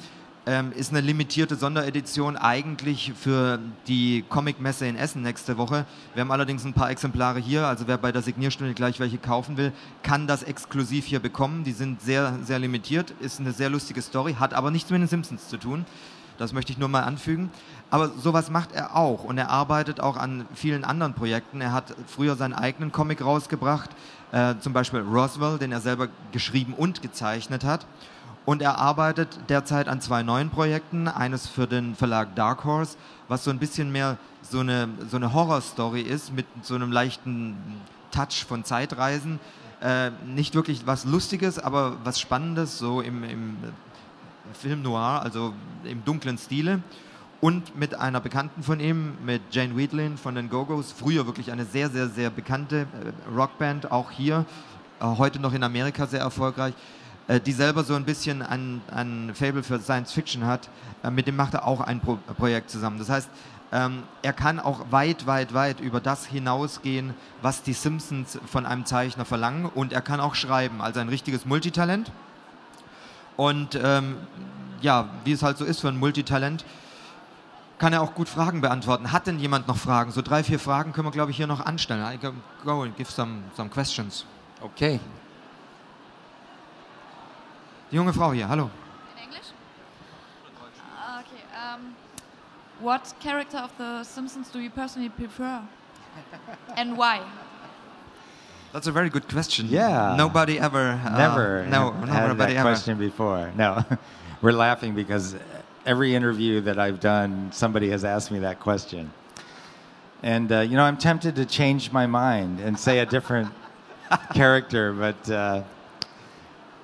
ähm, 0.46 0.72
ist 0.72 0.92
eine 0.92 1.02
limitierte 1.02 1.56
Sonderedition 1.56 2.38
eigentlich 2.38 3.12
für 3.14 3.58
die 3.86 4.24
Comic-Messe 4.30 4.86
in 4.86 4.96
Essen 4.96 5.20
nächste 5.20 5.58
Woche. 5.58 5.84
Wir 6.14 6.22
haben 6.22 6.32
allerdings 6.32 6.64
ein 6.64 6.72
paar 6.72 6.90
Exemplare 6.90 7.38
hier, 7.38 7.66
also 7.66 7.86
wer 7.86 7.98
bei 7.98 8.12
der 8.12 8.22
Signierstunde 8.22 8.72
gleich 8.72 8.98
welche 8.98 9.18
kaufen 9.18 9.58
will, 9.58 9.72
kann 10.02 10.26
das 10.26 10.42
exklusiv 10.42 11.04
hier 11.04 11.20
bekommen. 11.20 11.64
Die 11.64 11.72
sind 11.72 12.00
sehr, 12.00 12.38
sehr 12.44 12.58
limitiert, 12.58 13.12
ist 13.20 13.40
eine 13.40 13.52
sehr 13.52 13.68
lustige 13.68 14.00
Story, 14.00 14.36
hat 14.40 14.54
aber 14.54 14.70
nichts 14.70 14.88
mit 14.90 15.02
den 15.02 15.06
Simpsons 15.08 15.48
zu 15.48 15.58
tun. 15.58 15.84
Das 16.38 16.52
möchte 16.52 16.72
ich 16.72 16.78
nur 16.78 16.88
mal 16.88 17.02
anfügen. 17.02 17.50
Aber 17.90 18.10
sowas 18.10 18.50
macht 18.50 18.72
er 18.72 18.96
auch 18.96 19.24
und 19.24 19.38
er 19.38 19.50
arbeitet 19.50 20.00
auch 20.00 20.16
an 20.16 20.46
vielen 20.54 20.84
anderen 20.84 21.14
Projekten. 21.14 21.60
Er 21.60 21.72
hat 21.72 21.94
früher 22.06 22.36
seinen 22.36 22.54
eigenen 22.54 22.92
Comic 22.92 23.22
rausgebracht, 23.22 23.90
äh, 24.32 24.54
zum 24.60 24.72
Beispiel 24.72 25.00
Roswell, 25.00 25.58
den 25.58 25.72
er 25.72 25.80
selber 25.80 26.08
geschrieben 26.32 26.74
und 26.74 27.02
gezeichnet 27.02 27.64
hat. 27.64 27.86
Und 28.44 28.62
er 28.62 28.78
arbeitet 28.78 29.28
derzeit 29.50 29.88
an 29.88 30.00
zwei 30.00 30.22
neuen 30.22 30.48
Projekten. 30.48 31.06
Eines 31.06 31.46
für 31.46 31.66
den 31.66 31.94
Verlag 31.94 32.34
Dark 32.34 32.64
Horse, 32.64 32.96
was 33.28 33.44
so 33.44 33.50
ein 33.50 33.58
bisschen 33.58 33.92
mehr 33.92 34.16
so 34.42 34.60
eine, 34.60 34.88
so 35.10 35.16
eine 35.16 35.34
Horrorstory 35.34 36.00
ist 36.00 36.32
mit 36.32 36.46
so 36.62 36.74
einem 36.74 36.90
leichten 36.90 37.56
Touch 38.10 38.46
von 38.46 38.64
Zeitreisen. 38.64 39.38
Äh, 39.80 40.12
nicht 40.26 40.54
wirklich 40.54 40.86
was 40.86 41.04
Lustiges, 41.04 41.58
aber 41.58 41.98
was 42.04 42.18
Spannendes, 42.18 42.78
so 42.78 43.00
im, 43.00 43.22
im 43.22 43.56
Film 44.52 44.82
Noir, 44.82 45.22
also 45.22 45.54
im 45.84 46.04
dunklen 46.04 46.38
Stile. 46.38 46.82
Und 47.40 47.78
mit 47.78 47.94
einer 47.94 48.20
Bekannten 48.20 48.64
von 48.64 48.80
ihm, 48.80 49.16
mit 49.24 49.42
Jane 49.52 49.76
Wheatlin 49.76 50.18
von 50.18 50.34
den 50.34 50.50
Go-Go's, 50.50 50.90
früher 50.90 51.26
wirklich 51.26 51.52
eine 51.52 51.64
sehr, 51.64 51.88
sehr, 51.88 52.08
sehr 52.08 52.30
bekannte 52.30 52.80
äh, 52.80 53.32
Rockband, 53.32 53.92
auch 53.92 54.10
hier, 54.10 54.44
äh, 55.00 55.04
heute 55.04 55.38
noch 55.38 55.52
in 55.52 55.62
Amerika 55.62 56.08
sehr 56.08 56.18
erfolgreich, 56.18 56.74
äh, 57.28 57.38
die 57.38 57.52
selber 57.52 57.84
so 57.84 57.94
ein 57.94 58.04
bisschen 58.04 58.42
ein, 58.42 58.80
ein 58.90 59.30
Fable 59.34 59.62
für 59.62 59.78
Science 59.78 60.12
Fiction 60.12 60.46
hat. 60.46 60.68
Mit 61.12 61.28
dem 61.28 61.36
macht 61.36 61.54
er 61.54 61.64
auch 61.64 61.80
ein 61.80 62.00
Pro 62.00 62.18
Projekt 62.36 62.70
zusammen. 62.70 62.98
Das 62.98 63.08
heißt, 63.08 63.30
ähm, 63.70 64.02
er 64.22 64.32
kann 64.32 64.58
auch 64.58 64.86
weit, 64.90 65.26
weit, 65.26 65.52
weit 65.52 65.80
über 65.80 66.00
das 66.00 66.26
hinausgehen, 66.26 67.14
was 67.42 67.62
die 67.62 67.74
Simpsons 67.74 68.38
von 68.46 68.64
einem 68.64 68.86
Zeichner 68.86 69.24
verlangen. 69.24 69.66
Und 69.66 69.92
er 69.92 70.00
kann 70.00 70.20
auch 70.20 70.34
schreiben, 70.34 70.80
also 70.80 71.00
ein 71.00 71.08
richtiges 71.08 71.44
Multitalent. 71.44 72.10
Und 73.38 73.78
ähm, 73.80 74.16
ja, 74.80 75.08
wie 75.22 75.30
es 75.30 75.44
halt 75.44 75.58
so 75.58 75.64
ist 75.64 75.80
für 75.80 75.86
ein 75.86 75.96
Multitalent, 75.96 76.64
kann 77.78 77.92
er 77.92 78.02
auch 78.02 78.12
gut 78.14 78.28
Fragen 78.28 78.60
beantworten. 78.60 79.12
Hat 79.12 79.28
denn 79.28 79.38
jemand 79.38 79.68
noch 79.68 79.76
Fragen? 79.76 80.10
So 80.10 80.22
drei, 80.22 80.42
vier 80.42 80.58
Fragen 80.58 80.92
können 80.92 81.06
wir, 81.06 81.12
glaube 81.12 81.30
ich, 81.30 81.36
hier 81.36 81.46
noch 81.46 81.64
anstellen. 81.64 82.04
I 82.12 82.18
go, 82.18 82.32
go 82.64 82.82
and 82.82 82.96
give 82.96 83.08
some, 83.08 83.44
some 83.56 83.70
questions. 83.70 84.26
Okay. 84.60 84.98
Die 87.92 87.96
junge 87.96 88.12
Frau 88.12 88.32
hier, 88.32 88.48
hallo. 88.48 88.70
In 89.16 89.22
English? 89.22 89.52
Uh, 90.96 91.20
okay. 91.20 91.44
Um, 91.54 91.94
what 92.80 93.14
character 93.20 93.62
of 93.62 93.70
the 93.78 94.02
Simpsons 94.02 94.50
do 94.50 94.58
you 94.58 94.70
personally 94.70 95.10
prefer? 95.10 95.62
and 96.76 96.98
why? 96.98 97.20
That's 98.72 98.86
a 98.86 98.92
very 98.92 99.08
good 99.08 99.28
question. 99.28 99.66
Yeah. 99.68 100.14
Nobody 100.16 100.58
ever. 100.58 100.90
uh, 100.90 101.16
Never 101.16 101.66
no, 101.66 101.92
had- 101.92 102.08
had 102.08 102.28
nobody 102.28 102.54
that 102.54 102.60
ever. 102.60 102.68
question 102.70 102.98
before. 102.98 103.50
No, 103.56 103.84
we're 104.42 104.52
laughing 104.52 104.94
because 104.94 105.34
every 105.86 106.14
interview 106.14 106.60
that 106.62 106.78
I've 106.78 107.00
done, 107.00 107.50
somebody 107.52 107.88
has 107.90 108.04
asked 108.04 108.30
me 108.30 108.40
that 108.40 108.60
question. 108.60 109.10
And, 110.22 110.50
uh, 110.52 110.60
you 110.60 110.76
know, 110.76 110.82
I'm 110.82 110.96
tempted 110.98 111.36
to 111.36 111.46
change 111.46 111.92
my 111.92 112.06
mind 112.06 112.60
and 112.60 112.78
say 112.78 112.98
a 112.98 113.06
different 113.06 113.50
character, 114.34 114.92
but 114.92 115.30
uh, 115.30 115.62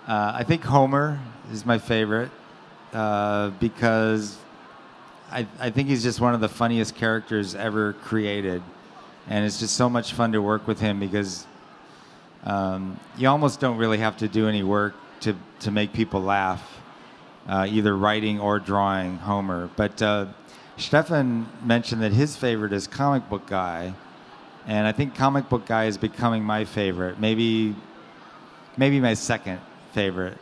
uh, 0.07 0.33
I 0.37 0.44
think 0.44 0.62
Homer 0.62 1.18
is 1.53 1.66
my 1.66 1.79
favorite 1.79 2.31
uh, 2.92 3.51
because 3.61 4.38
I, 5.31 5.47
I 5.61 5.70
think 5.70 5.88
he's 5.88 6.03
just 6.03 6.20
one 6.20 6.33
of 6.33 6.40
the 6.40 6.49
funniest 6.49 6.94
characters 6.94 7.55
ever 7.55 7.92
created. 7.94 8.62
And 9.29 9.44
it's 9.44 9.59
just 9.59 9.75
so 9.77 9.88
much 9.90 10.12
fun 10.12 10.33
to 10.33 10.40
work 10.40 10.66
with 10.68 10.81
him 10.81 11.01
because 11.01 11.47
um, 12.44 12.98
you 13.16 13.28
almost 13.28 13.61
don't 13.61 13.78
really 13.78 13.98
have 13.98 14.16
to 14.18 14.28
do 14.28 14.48
any 14.48 14.62
work 14.62 14.94
to, 15.20 15.35
to 15.61 15.70
make 15.70 15.92
people 15.92 16.20
laugh, 16.20 16.62
uh, 17.48 17.66
either 17.68 17.96
writing 17.96 18.40
or 18.40 18.59
drawing 18.59 19.16
Homer. 19.18 19.70
But 19.76 20.00
uh, 20.02 20.26
Stefan 20.76 21.46
mentioned 21.64 22.02
that 22.02 22.12
his 22.12 22.37
favorite 22.37 22.72
is 22.72 22.87
Comic 22.87 23.28
Book 23.28 23.46
Guy, 23.46 23.94
and 24.66 24.87
I 24.87 24.92
think 24.92 25.14
Comic 25.14 25.48
Book 25.48 25.66
Guy 25.66 25.87
is 25.87 25.96
becoming 25.96 26.44
my 26.44 26.64
favorite. 26.64 27.18
Maybe, 27.18 27.74
maybe 28.76 29.00
my 29.00 29.14
second 29.14 29.61
favorite. 29.92 30.38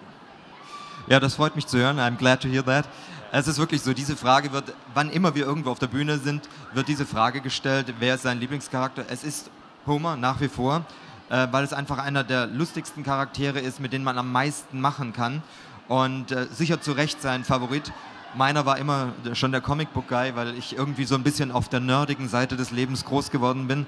Ja, 1.09 1.19
das 1.19 1.35
freut 1.35 1.57
mich 1.57 1.67
zu 1.67 1.79
hören. 1.79 1.99
I'm 1.99 2.17
glad 2.17 2.41
to 2.43 2.49
hear 2.49 2.63
that. 2.63 2.87
Es 3.33 3.49
ist 3.49 3.59
wirklich 3.59 3.81
so, 3.81 3.95
diese 3.95 4.15
Frage 4.15 4.53
wird, 4.53 4.75
wann 4.93 5.11
immer 5.11 5.35
wir 5.35 5.47
irgendwo 5.47 5.71
auf 5.71 5.79
der 5.79 5.87
Bühne 5.87 6.19
sind, 6.19 6.49
wird 6.75 6.87
diese 6.87 7.07
Frage 7.07 7.41
gestellt, 7.41 7.95
wer 7.99 8.15
ist 8.17 8.23
sein 8.23 8.39
Lieblingscharakter? 8.39 9.07
Es 9.09 9.25
ist 9.25 9.51
Homer 9.87 10.17
nach 10.17 10.41
wie 10.41 10.49
vor, 10.49 10.85
äh, 11.33 11.49
weil 11.51 11.65
es 11.65 11.73
einfach 11.73 11.99
einer 11.99 12.25
der 12.25 12.47
lustigsten 12.47 13.03
Charaktere 13.03 13.59
ist, 13.59 13.81
mit 13.81 13.93
denen 13.93 14.05
man 14.05 14.19
am 14.19 14.31
meisten 14.31 14.81
machen 14.81 15.15
kann. 15.15 15.43
Und 15.89 16.31
äh, 16.31 16.47
sicher 16.51 16.81
zu 16.81 16.93
Recht 16.93 17.23
sein 17.23 17.43
Favorit. 17.43 17.91
Meiner 18.35 18.67
war 18.67 18.79
immer 18.79 19.13
schon 19.33 19.51
der 19.51 19.63
Comic 19.63 19.93
Book 19.95 20.09
Guy, 20.09 20.37
weil 20.37 20.57
ich 20.57 20.77
irgendwie 20.77 21.05
so 21.05 21.15
ein 21.15 21.23
bisschen 21.23 21.51
auf 21.51 21.69
der 21.69 21.81
nerdigen 21.81 22.29
Seite 22.29 22.57
des 22.57 22.71
Lebens 22.71 23.05
groß 23.05 23.31
geworden 23.31 23.67
bin. 23.67 23.87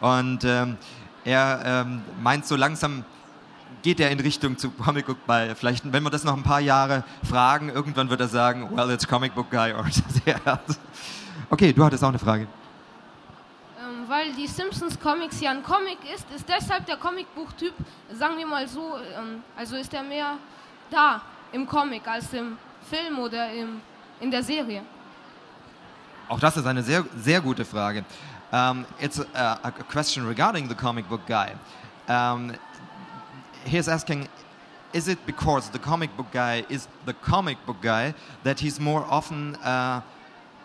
Und 0.00 0.44
ähm, 0.44 0.76
er 1.24 1.62
ähm, 1.64 2.02
meint 2.22 2.46
so 2.46 2.56
langsam, 2.56 3.04
geht 3.82 3.98
er 3.98 4.10
in 4.10 4.20
Richtung 4.20 4.58
zu 4.58 4.70
Comic 4.70 5.06
Book 5.06 5.18
Guy. 5.26 5.54
Vielleicht, 5.54 5.90
wenn 5.90 6.02
wir 6.02 6.10
das 6.10 6.24
noch 6.24 6.36
ein 6.36 6.42
paar 6.42 6.60
Jahre 6.60 7.04
fragen, 7.22 7.70
irgendwann 7.70 8.10
wird 8.10 8.20
er 8.20 8.28
sagen, 8.28 8.68
well, 8.74 8.90
it's 8.90 9.08
Comic 9.08 9.34
Book 9.34 9.50
Guy. 9.50 9.74
Okay, 11.50 11.72
du 11.72 11.84
hattest 11.84 12.04
auch 12.04 12.08
eine 12.08 12.18
Frage. 12.18 12.46
Ähm, 14.12 14.18
weil 14.18 14.32
die 14.32 14.46
Simpsons 14.46 14.98
Comics 14.98 15.40
ja 15.40 15.50
ein 15.50 15.62
Comic 15.62 15.98
ist, 16.14 16.26
ist 16.34 16.48
deshalb 16.48 16.86
der 16.86 16.96
Comicbuchtyp, 16.96 17.74
sagen 18.12 18.36
wir 18.36 18.46
mal 18.46 18.66
so, 18.68 18.96
ähm, 18.96 19.42
also 19.56 19.76
ist 19.76 19.92
er 19.94 20.02
mehr 20.02 20.38
da 20.90 21.22
im 21.52 21.66
Comic 21.66 22.06
als 22.06 22.32
im 22.32 22.58
Film 22.88 23.18
oder 23.18 23.52
im, 23.52 23.80
in 24.20 24.30
der 24.30 24.42
Serie. 24.42 24.82
Auch 26.28 26.40
das 26.40 26.56
ist 26.56 26.66
eine 26.66 26.82
sehr, 26.82 27.04
sehr 27.16 27.40
gute 27.40 27.64
Frage. 27.64 28.04
Um, 28.52 28.84
it's 29.00 29.18
a, 29.34 29.58
a 29.62 29.70
question 29.90 30.26
regarding 30.26 30.68
the 30.68 30.74
comic 30.74 31.08
book 31.08 31.22
guy. 31.26 31.52
Um, 32.06 32.52
he's 33.64 33.88
asking, 33.88 34.28
is 34.92 35.08
it 35.08 35.18
because 35.24 35.70
the 35.70 35.78
comic 35.78 36.14
book 36.18 36.30
guy 36.32 36.64
is 36.68 36.86
the 37.06 37.14
comic 37.14 37.56
book 37.64 37.80
guy 37.80 38.12
that 38.44 38.60
he's 38.60 38.78
more 38.78 39.06
often 39.08 39.56
uh, 39.56 40.02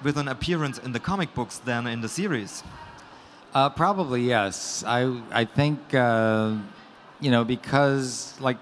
with 0.03 0.17
an 0.17 0.27
appearance 0.27 0.79
in 0.79 0.91
the 0.91 0.99
comic 0.99 1.33
books 1.33 1.59
than 1.59 1.87
in 1.87 2.01
the 2.01 2.09
series? 2.09 2.61
Uh, 3.57 3.69
probably 3.69 4.21
yes. 4.21 4.83
I 4.85 5.19
I 5.31 5.45
think 5.45 5.95
uh, 5.95 6.57
you 7.19 7.31
know 7.31 7.43
because 7.43 8.39
like 8.39 8.57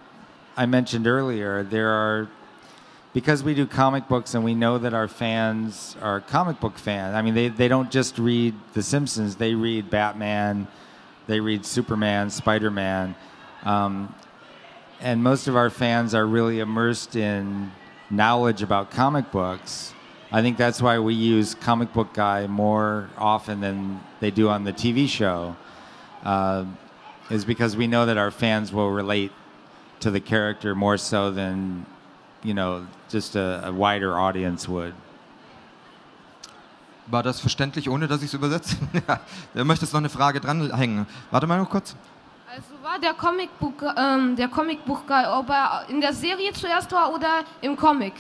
I 0.56 0.68
mentioned 0.68 1.06
earlier, 1.06 1.64
there 1.64 1.90
are 1.90 2.30
because 3.12 3.44
we 3.44 3.54
do 3.56 3.68
comic 3.68 4.08
books 4.08 4.36
and 4.36 4.46
we 4.46 4.56
know 4.56 4.78
that 4.78 4.94
our 4.94 5.10
fans 5.10 5.98
are 6.02 6.22
comic 6.22 6.62
book 6.62 6.78
fans. 6.78 7.14
I 7.14 7.22
mean, 7.24 7.34
they 7.34 7.50
they 7.50 7.68
don't 7.68 7.92
just 7.92 8.18
read 8.18 8.56
The 8.72 8.82
Simpsons; 8.82 9.36
they 9.36 9.54
read 9.54 9.90
Batman, 9.90 10.66
they 11.28 11.42
read 11.42 11.66
Superman, 11.66 12.30
Spider 12.30 12.72
Man, 12.72 13.16
um, 13.64 14.16
and 15.02 15.22
most 15.22 15.50
of 15.50 15.58
our 15.58 15.70
fans 15.70 16.16
are 16.16 16.26
really 16.26 16.62
immersed 16.62 17.18
in 17.18 17.74
knowledge 18.10 18.64
about 18.64 18.92
comic 18.92 19.30
books. 19.30 19.94
I 20.36 20.42
think 20.42 20.58
that's 20.58 20.82
why 20.82 21.00
we 21.00 21.14
use 21.14 21.56
Comic 21.56 21.94
Book 21.94 22.12
Guy 22.14 22.46
more 22.48 23.10
often 23.18 23.62
than 23.62 24.02
they 24.20 24.32
do 24.32 24.50
on 24.50 24.66
the 24.66 24.74
TV 24.74 25.08
show, 25.08 25.56
uh, 26.26 26.66
is 27.30 27.46
because 27.46 27.78
we 27.78 27.88
know 27.88 28.06
that 28.06 28.18
our 28.18 28.32
fans 28.32 28.74
will 28.74 28.92
relate 28.92 29.32
to 30.02 30.12
the 30.12 30.20
character 30.20 30.76
more 30.76 30.98
so 30.98 31.32
than, 31.32 31.86
you 32.44 32.54
know, 32.54 32.86
just 33.08 33.38
a, 33.38 33.62
a 33.64 33.72
wider 33.72 34.20
audience 34.20 34.68
would. 34.68 34.94
War 37.10 37.24
das 37.24 37.40
verständlich, 37.40 37.88
ohne 37.88 38.06
dass 38.10 38.22
ich 38.22 38.28
es 38.28 38.34
übersetze? 38.34 38.76
ja. 39.08 39.22
Du 39.54 39.64
möchtest 39.64 39.94
noch 39.94 40.02
eine 40.02 40.10
Frage 40.10 40.42
dranhängen. 40.42 41.08
Warte 41.32 41.48
mal 41.48 41.60
noch 41.60 41.70
kurz. 41.70 41.96
Also 42.54 42.74
war 42.84 43.00
der 43.00 43.14
Comicbuch, 43.14 43.94
ähm, 43.96 44.36
der 44.36 44.50
Comicbuch 44.50 45.08
Guy, 45.08 45.28
ob 45.28 45.50
er 45.50 45.86
in 45.88 46.02
der 46.02 46.12
Serie 46.12 46.52
zuerst 46.52 46.92
war 46.92 47.14
oder 47.14 47.46
im 47.62 47.78
Comic? 47.78 48.16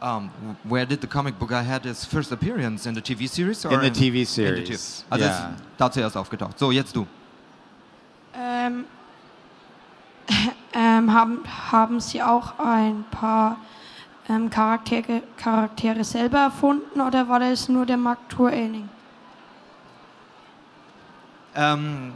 Um, 0.00 0.30
where 0.64 0.84
did 0.84 1.00
the 1.00 1.06
comic 1.06 1.38
book 1.38 1.48
guy 1.48 1.62
had 1.62 1.84
his 1.84 2.04
first 2.04 2.30
appearance 2.30 2.86
in 2.86 2.94
the 2.94 3.00
TV 3.00 3.26
series? 3.26 3.64
Or 3.64 3.72
In 3.72 3.80
the 3.80 3.90
TV 3.90 4.06
in 4.06 4.12
the 4.12 4.24
series, 4.24 4.68
TV? 4.68 5.04
Also 5.10 5.24
er 5.24 5.30
yeah. 5.30 5.50
ist 5.50 5.62
da 5.78 5.90
zuerst 5.90 6.16
aufgetaucht. 6.16 6.58
So, 6.58 6.70
jetzt 6.70 6.94
du. 6.94 7.06
Ähm, 8.34 8.84
ähm, 10.74 11.12
haben, 11.12 11.44
haben 11.72 12.00
Sie 12.00 12.22
auch 12.22 12.58
ein 12.58 13.04
paar 13.10 13.56
ähm, 14.28 14.50
Charaktere, 14.50 15.22
Charaktere 15.38 16.04
selber 16.04 16.40
erfunden 16.40 17.00
oder 17.00 17.28
war 17.28 17.40
das 17.40 17.68
nur 17.68 17.86
der 17.86 17.96
Mark 17.96 18.28
Turing? 18.28 18.90
Um, 21.56 22.12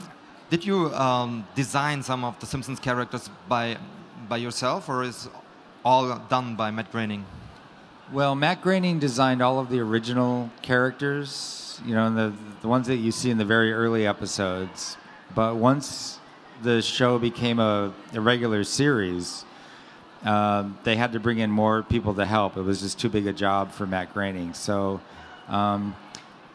did 0.50 0.64
you 0.64 0.90
um, 0.94 1.44
design 1.56 2.02
some 2.02 2.26
of 2.26 2.34
the 2.40 2.46
Simpsons 2.46 2.78
characters 2.78 3.30
by 3.48 3.78
by 4.28 4.36
yourself, 4.36 4.88
or 4.88 5.02
is 5.02 5.30
all 5.82 6.20
done 6.28 6.54
by 6.56 6.70
Matt 6.70 6.90
Groening? 6.92 7.24
Well, 8.12 8.34
Matt 8.34 8.60
Groening 8.60 8.98
designed 8.98 9.40
all 9.40 9.60
of 9.60 9.68
the 9.68 9.78
original 9.78 10.50
characters, 10.62 11.80
you 11.86 11.94
know, 11.94 12.12
the 12.12 12.32
the 12.60 12.66
ones 12.66 12.88
that 12.88 12.96
you 12.96 13.12
see 13.12 13.30
in 13.30 13.38
the 13.38 13.44
very 13.44 13.72
early 13.72 14.04
episodes. 14.04 14.96
But 15.32 15.54
once 15.54 16.18
the 16.60 16.82
show 16.82 17.20
became 17.20 17.60
a, 17.60 17.94
a 18.12 18.20
regular 18.20 18.64
series, 18.64 19.44
um, 20.24 20.76
they 20.82 20.96
had 20.96 21.12
to 21.12 21.20
bring 21.20 21.38
in 21.38 21.52
more 21.52 21.84
people 21.84 22.12
to 22.14 22.26
help. 22.26 22.56
It 22.56 22.62
was 22.62 22.80
just 22.80 22.98
too 22.98 23.08
big 23.08 23.28
a 23.28 23.32
job 23.32 23.70
for 23.70 23.86
Matt 23.86 24.12
Groening. 24.12 24.54
So, 24.54 25.00
um, 25.46 25.94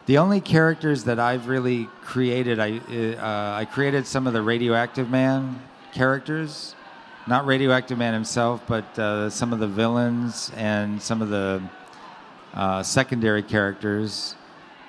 the 0.04 0.18
only 0.18 0.42
characters 0.42 1.04
that 1.04 1.18
I've 1.18 1.48
really 1.48 1.88
created, 2.02 2.60
I 2.60 2.80
uh, 3.16 3.60
I 3.60 3.64
created 3.64 4.06
some 4.06 4.26
of 4.26 4.34
the 4.34 4.42
Radioactive 4.42 5.08
Man 5.08 5.58
characters, 5.94 6.74
not 7.28 7.44
Radioactive 7.44 7.98
Man 7.98 8.14
himself, 8.14 8.62
but 8.66 8.98
uh, 8.98 9.28
some 9.30 9.52
of 9.52 9.58
the 9.58 9.66
villains 9.66 10.52
and 10.56 11.02
some 11.02 11.20
of 11.20 11.28
the 11.28 11.60
uh, 12.54 12.82
secondary 12.82 13.42
characters. 13.42 14.36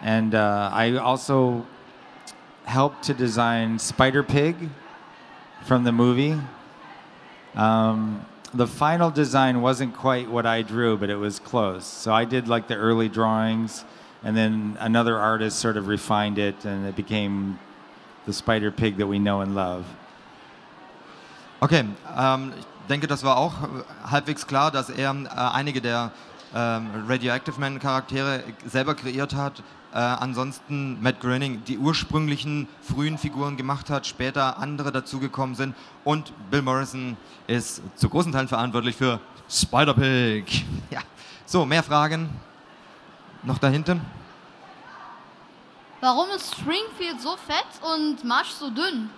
And 0.01 0.35
uh, 0.35 0.69
I 0.71 0.97
also 0.97 1.65
helped 2.65 3.03
to 3.05 3.15
design 3.15 3.79
Spider 3.79 4.21
Pig 4.21 4.69
from 5.63 5.83
the 5.83 5.91
movie. 5.91 6.39
Um, 7.55 8.23
the 8.53 8.67
final 8.67 9.09
design 9.09 9.61
wasn't 9.61 9.95
quite 9.95 10.29
what 10.29 10.45
I 10.45 10.61
drew, 10.61 10.95
but 10.95 11.09
it 11.09 11.15
was 11.15 11.39
close. 11.39 11.85
So 11.85 12.13
I 12.13 12.25
did 12.25 12.47
like 12.47 12.67
the 12.67 12.75
early 12.75 13.09
drawings, 13.09 13.83
and 14.23 14.37
then 14.37 14.77
another 14.79 15.17
artist 15.17 15.57
sort 15.57 15.75
of 15.75 15.87
refined 15.87 16.37
it, 16.37 16.65
and 16.65 16.85
it 16.85 16.95
became 16.95 17.59
the 18.27 18.33
Spider 18.33 18.69
Pig 18.69 18.97
that 18.97 19.07
we 19.07 19.17
know 19.17 19.41
and 19.41 19.55
love. 19.55 19.87
Okay, 21.59 21.85
ähm, 22.15 22.53
ich 22.55 22.65
denke, 22.87 23.07
das 23.07 23.23
war 23.23 23.37
auch 23.37 23.53
halbwegs 24.09 24.45
klar, 24.45 24.69
dass 24.69 24.91
er 24.91 25.11
äh, 25.11 25.27
einige 25.27 25.81
der 25.81 26.11
ähm, 26.53 27.05
Radioactive 27.07 27.59
Man 27.59 27.79
Charaktere 27.79 28.43
selber 28.65 28.93
kreiert 28.93 29.33
hat. 29.33 29.63
Äh, 29.91 29.97
ansonsten 29.97 31.01
Matt 31.01 31.19
Groening 31.19 31.63
die 31.63 31.79
ursprünglichen 31.79 32.67
frühen 32.81 33.17
Figuren 33.17 33.57
gemacht 33.57 33.89
hat, 33.89 34.05
später 34.05 34.59
andere 34.59 34.91
dazugekommen 34.91 35.55
sind 35.55 35.75
und 36.03 36.31
Bill 36.51 36.61
Morrison 36.61 37.17
ist 37.47 37.81
zu 37.95 38.07
großen 38.07 38.31
Teilen 38.31 38.47
verantwortlich 38.47 38.95
für 38.95 39.19
Spider-Pig. 39.49 40.65
Ja. 40.91 41.01
So, 41.45 41.65
mehr 41.65 41.81
Fragen 41.81 42.29
noch 43.41 43.57
dahinter? 43.57 43.97
Warum 46.01 46.29
ist 46.35 46.51
Springfield 46.53 47.19
so 47.19 47.35
fett 47.47 47.65
und 47.81 48.23
Marsh 48.23 48.49
so 48.49 48.69
dünn? 48.69 49.09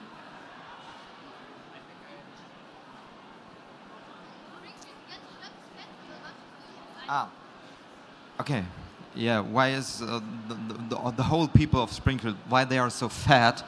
Ah. 7.11 7.27
Okay. 8.39 8.63
Yeah. 9.15 9.39
Why 9.39 9.69
is 9.69 10.03
uh, 10.03 10.21
the, 10.47 10.53
the, 10.89 11.11
the 11.17 11.23
whole 11.23 11.47
people 11.47 11.81
of 11.81 11.91
Springfield 11.91 12.35
why 12.47 12.65
they 12.65 12.77
are 12.77 12.91
so 12.91 13.09
fat? 13.09 13.65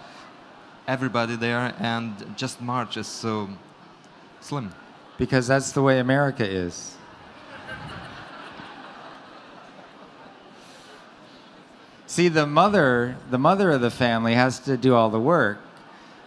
Everybody 0.88 1.36
there 1.36 1.74
and 1.80 2.14
just 2.38 2.62
March 2.62 2.98
is 2.98 3.08
so 3.08 3.50
slim. 4.42 4.72
Because 5.18 5.48
that's 5.48 5.72
the 5.72 5.82
way 5.82 6.00
America 6.00 6.48
is. 6.48 6.96
See, 12.06 12.28
the 12.28 12.46
mother, 12.46 13.18
the 13.32 13.40
mother 13.40 13.72
of 13.72 13.82
the 13.82 13.90
family 13.90 14.36
has 14.36 14.60
to 14.62 14.78
do 14.78 14.94
all 14.94 15.10
the 15.10 15.20
work. 15.20 15.60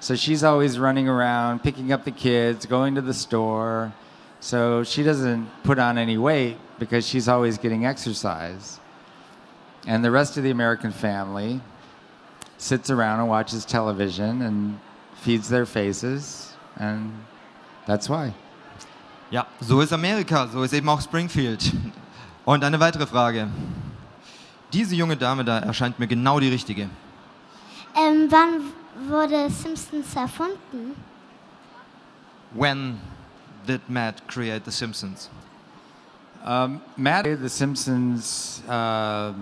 So 0.00 0.16
she's 0.16 0.42
always 0.42 0.79
running 0.81 1.09
around, 1.09 1.62
picking 1.62 1.92
up 1.92 2.05
the 2.05 2.11
kids, 2.11 2.66
going 2.66 2.96
to 2.96 3.03
the 3.03 3.14
store. 3.14 3.92
So 4.40 4.83
she 4.83 5.05
doesn't 5.05 5.48
put 5.62 5.79
on 5.79 5.96
any 5.96 6.18
weight 6.18 6.57
because 6.78 7.06
she's 7.06 7.28
always 7.28 7.58
getting 7.58 7.84
exercise. 7.87 8.80
And 9.87 10.04
the 10.04 10.10
rest 10.10 10.37
of 10.37 10.44
the 10.44 10.50
American 10.50 10.92
family 10.92 11.60
sits 12.58 12.90
around 12.90 13.20
and 13.20 13.28
watches 13.28 13.64
television 13.64 14.42
and 14.42 14.78
feeds 15.16 15.48
their 15.48 15.66
faces. 15.66 16.54
And 16.76 17.12
that's 17.87 18.08
why. 18.08 18.34
Ja, 19.30 19.46
so 19.60 19.80
ist 19.80 19.92
Amerika, 19.92 20.46
so 20.46 20.62
ist 20.62 20.72
eben 20.72 20.88
auch 20.88 21.00
Springfield. 21.00 21.72
Und 22.44 22.62
eine 22.62 22.78
weitere 22.78 23.06
Frage. 23.06 23.48
Diese 24.72 24.94
junge 24.94 25.16
Dame 25.16 25.44
da 25.44 25.60
erscheint 25.60 25.98
mir 25.98 26.06
genau 26.06 26.40
die 26.40 26.48
richtige. 26.48 26.88
Ähm, 27.96 28.28
wann 28.28 28.72
wurde 29.08 29.48
Simpsons 29.50 30.14
erfunden? 30.16 30.94
When 32.52 32.98
did 33.66 33.88
Matt 33.88 34.26
create 34.28 34.64
The 34.64 34.70
Simpsons? 34.70 35.30
Um, 36.44 36.83
Matt 36.98 37.24
The 37.24 37.48
Simpsons 37.48 38.62
uh, 38.68 39.33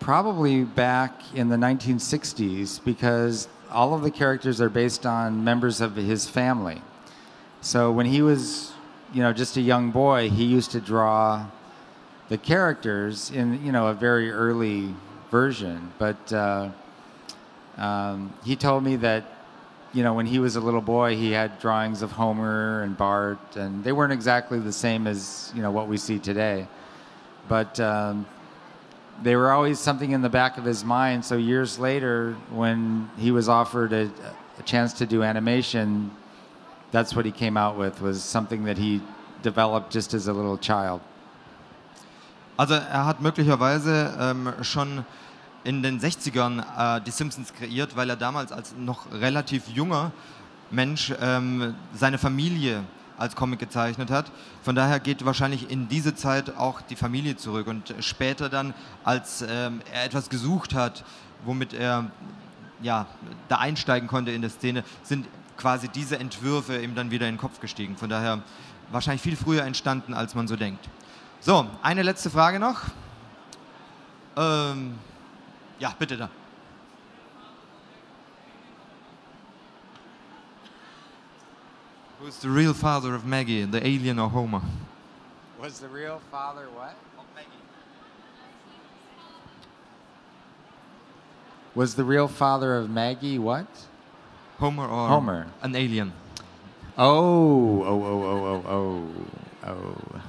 probably 0.00 0.64
back 0.64 1.12
in 1.34 1.50
the 1.50 1.56
1960s 1.56 2.82
because 2.82 3.48
all 3.70 3.92
of 3.92 4.00
the 4.00 4.10
characters 4.10 4.58
are 4.62 4.70
based 4.70 5.04
on 5.04 5.44
members 5.44 5.82
of 5.82 5.94
his 5.94 6.26
family. 6.26 6.80
So 7.60 7.92
when 7.92 8.06
he 8.06 8.22
was, 8.22 8.72
you 9.12 9.22
know, 9.22 9.34
just 9.34 9.58
a 9.58 9.60
young 9.60 9.90
boy, 9.90 10.30
he 10.30 10.46
used 10.46 10.70
to 10.70 10.80
draw 10.80 11.48
the 12.30 12.38
characters 12.38 13.30
in, 13.30 13.62
you 13.62 13.70
know, 13.70 13.88
a 13.88 13.94
very 13.94 14.30
early 14.30 14.94
version. 15.30 15.92
But 15.98 16.32
uh, 16.32 16.70
um, 17.76 18.32
he 18.42 18.56
told 18.56 18.84
me 18.84 18.96
that, 18.96 19.24
you 19.96 20.02
know, 20.02 20.12
when 20.12 20.26
he 20.26 20.38
was 20.38 20.56
a 20.56 20.60
little 20.60 20.82
boy, 20.82 21.16
he 21.16 21.32
had 21.32 21.58
drawings 21.58 22.02
of 22.02 22.12
Homer 22.12 22.82
and 22.82 22.94
Bart, 22.98 23.56
and 23.56 23.82
they 23.82 23.92
weren't 23.92 24.12
exactly 24.12 24.58
the 24.58 24.72
same 24.72 25.06
as, 25.06 25.50
you 25.54 25.62
know, 25.62 25.70
what 25.70 25.88
we 25.88 25.96
see 25.96 26.18
today. 26.18 26.68
But 27.48 27.80
um, 27.80 28.26
they 29.22 29.36
were 29.36 29.50
always 29.50 29.78
something 29.78 30.10
in 30.10 30.20
the 30.20 30.28
back 30.28 30.58
of 30.58 30.64
his 30.64 30.84
mind. 30.84 31.24
So 31.24 31.38
years 31.38 31.78
later, 31.78 32.36
when 32.50 33.08
he 33.16 33.30
was 33.30 33.48
offered 33.48 33.94
a, 33.94 34.10
a 34.58 34.62
chance 34.64 34.92
to 34.98 35.06
do 35.06 35.22
animation, 35.22 36.10
that's 36.92 37.16
what 37.16 37.24
he 37.24 37.32
came 37.32 37.56
out 37.56 37.78
with 37.78 38.02
was 38.02 38.22
something 38.22 38.64
that 38.64 38.76
he 38.76 39.00
developed 39.42 39.90
just 39.90 40.12
as 40.12 40.28
a 40.28 40.32
little 40.34 40.58
child. 40.58 41.00
Also 42.58 42.74
er 42.74 43.06
hat 43.06 43.20
möglicherweise 43.20 44.14
ähm, 44.18 44.52
schon 44.62 45.06
in 45.66 45.82
den 45.82 46.00
60ern 46.00 46.62
äh, 46.96 47.00
die 47.00 47.10
Simpsons 47.10 47.52
kreiert, 47.52 47.96
weil 47.96 48.08
er 48.08 48.16
damals 48.16 48.52
als 48.52 48.74
noch 48.78 49.10
relativ 49.12 49.68
junger 49.68 50.12
Mensch 50.70 51.12
ähm, 51.20 51.74
seine 51.92 52.18
Familie 52.18 52.84
als 53.18 53.34
Comic 53.34 53.58
gezeichnet 53.58 54.10
hat. 54.10 54.30
Von 54.62 54.76
daher 54.76 55.00
geht 55.00 55.24
wahrscheinlich 55.24 55.70
in 55.70 55.88
diese 55.88 56.14
Zeit 56.14 56.56
auch 56.56 56.82
die 56.82 56.94
Familie 56.94 57.36
zurück. 57.36 57.66
Und 57.66 57.94
später 58.00 58.48
dann, 58.48 58.74
als 59.02 59.42
ähm, 59.42 59.80
er 59.92 60.04
etwas 60.04 60.28
gesucht 60.28 60.72
hat, 60.72 61.04
womit 61.44 61.72
er 61.72 62.10
ja, 62.80 63.06
da 63.48 63.56
einsteigen 63.56 64.08
konnte 64.08 64.30
in 64.30 64.42
der 64.42 64.50
Szene, 64.50 64.84
sind 65.02 65.26
quasi 65.56 65.88
diese 65.88 66.18
Entwürfe 66.18 66.80
ihm 66.80 66.94
dann 66.94 67.10
wieder 67.10 67.26
in 67.26 67.34
den 67.34 67.40
Kopf 67.40 67.58
gestiegen. 67.58 67.96
Von 67.96 68.08
daher 68.08 68.42
wahrscheinlich 68.92 69.22
viel 69.22 69.36
früher 69.36 69.64
entstanden, 69.64 70.14
als 70.14 70.34
man 70.34 70.46
so 70.46 70.54
denkt. 70.54 70.88
So, 71.40 71.66
eine 71.82 72.02
letzte 72.02 72.30
Frage 72.30 72.60
noch. 72.60 72.82
Ähm, 74.36 74.98
ja, 75.78 75.92
bitte 75.98 76.16
da. 76.16 76.28
Who's 82.20 82.38
the 82.38 82.48
real 82.48 82.74
father 82.74 83.14
of 83.14 83.24
Maggie, 83.24 83.64
the 83.64 83.86
alien 83.86 84.18
or 84.18 84.28
Homer? 84.28 84.62
Was 85.60 85.78
the 85.78 85.88
real 85.88 86.20
father 86.30 86.66
what? 86.74 86.96
Was 91.74 91.94
the 91.94 92.04
real 92.04 92.26
father 92.26 92.74
of 92.74 92.88
Maggie 92.88 93.38
what? 93.38 93.66
Homer 94.58 94.88
or 94.88 95.08
Homer. 95.08 95.46
an 95.62 95.76
alien? 95.76 96.12
Oh, 96.96 97.82
oh, 97.84 98.02
oh, 98.02 98.22
oh, 98.24 98.62
oh, 98.66 99.10
oh, 99.62 99.96
oh. 100.14 100.22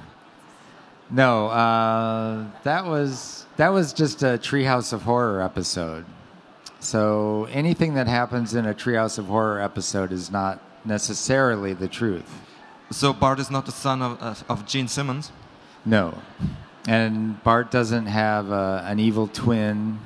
No, 1.10 1.48
uh, 1.48 2.44
that 2.64 2.84
was 2.84 3.46
that 3.56 3.70
was 3.70 3.92
just 3.92 4.22
a 4.22 4.38
Treehouse 4.38 4.92
of 4.92 5.02
Horror 5.02 5.42
episode. 5.42 6.04
So 6.80 7.48
anything 7.50 7.94
that 7.94 8.06
happens 8.06 8.54
in 8.54 8.66
a 8.66 8.74
Treehouse 8.74 9.18
of 9.18 9.26
Horror 9.26 9.60
episode 9.60 10.12
is 10.12 10.30
not 10.30 10.62
necessarily 10.84 11.72
the 11.72 11.88
truth. 11.88 12.30
So 12.90 13.12
Bart 13.12 13.40
is 13.40 13.50
not 13.50 13.66
the 13.66 13.72
son 13.72 14.00
of, 14.00 14.20
of, 14.22 14.44
of 14.48 14.66
Gene 14.66 14.88
Simmons? 14.88 15.32
No, 15.84 16.18
and 16.86 17.42
Bart 17.42 17.70
doesn't 17.70 18.06
have 18.06 18.52
uh, 18.52 18.82
an 18.84 18.98
evil 18.98 19.28
twin 19.28 20.00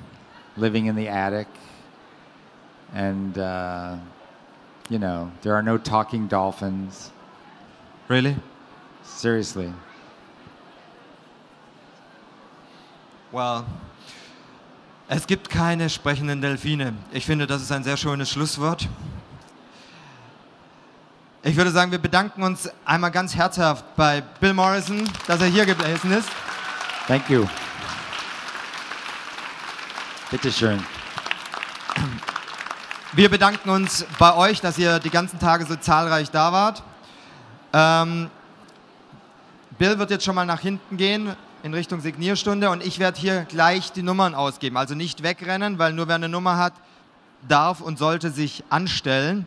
living 0.56 0.86
in 0.86 0.94
the 0.94 1.08
attic, 1.08 1.48
and 2.94 3.36
uh, 3.38 3.96
you 4.88 4.98
know 5.00 5.32
there 5.42 5.54
are 5.54 5.62
no 5.62 5.78
talking 5.78 6.28
dolphins. 6.28 7.10
Really? 8.08 8.36
Seriously. 9.02 9.72
Well, 13.32 13.64
es 15.08 15.26
gibt 15.26 15.48
keine 15.48 15.88
sprechenden 15.88 16.42
Delfine. 16.42 16.92
Ich 17.12 17.24
finde, 17.24 17.46
das 17.46 17.62
ist 17.62 17.72
ein 17.72 17.82
sehr 17.82 17.96
schönes 17.96 18.28
Schlusswort. 18.28 18.90
Ich 21.42 21.56
würde 21.56 21.70
sagen, 21.70 21.90
wir 21.92 21.98
bedanken 21.98 22.42
uns 22.42 22.68
einmal 22.84 23.10
ganz 23.10 23.34
herzhaft 23.34 23.86
bei 23.96 24.20
Bill 24.20 24.52
Morrison, 24.52 25.08
dass 25.26 25.40
er 25.40 25.46
hier 25.46 25.64
gewesen 25.64 26.12
ist. 26.12 26.28
Thank 27.06 27.30
you. 27.30 27.46
Bitteschön. 30.30 30.84
Wir 33.14 33.30
bedanken 33.30 33.70
uns 33.70 34.04
bei 34.18 34.34
euch, 34.34 34.60
dass 34.60 34.76
ihr 34.76 34.98
die 34.98 35.10
ganzen 35.10 35.38
Tage 35.38 35.64
so 35.64 35.76
zahlreich 35.76 36.30
da 36.30 36.52
wart. 36.52 36.82
Ähm, 37.72 38.30
Bill 39.78 39.98
wird 39.98 40.10
jetzt 40.10 40.26
schon 40.26 40.34
mal 40.34 40.44
nach 40.44 40.60
hinten 40.60 40.98
gehen 40.98 41.34
in 41.62 41.74
Richtung 41.74 42.00
Signierstunde 42.00 42.70
und 42.70 42.84
ich 42.84 42.98
werde 42.98 43.20
hier 43.20 43.44
gleich 43.48 43.92
die 43.92 44.02
Nummern 44.02 44.34
ausgeben. 44.34 44.76
Also 44.76 44.94
nicht 44.94 45.22
wegrennen, 45.22 45.78
weil 45.78 45.92
nur 45.92 46.08
wer 46.08 46.16
eine 46.16 46.28
Nummer 46.28 46.56
hat, 46.56 46.72
darf 47.48 47.80
und 47.80 47.98
sollte 47.98 48.30
sich 48.30 48.64
anstellen. 48.70 49.46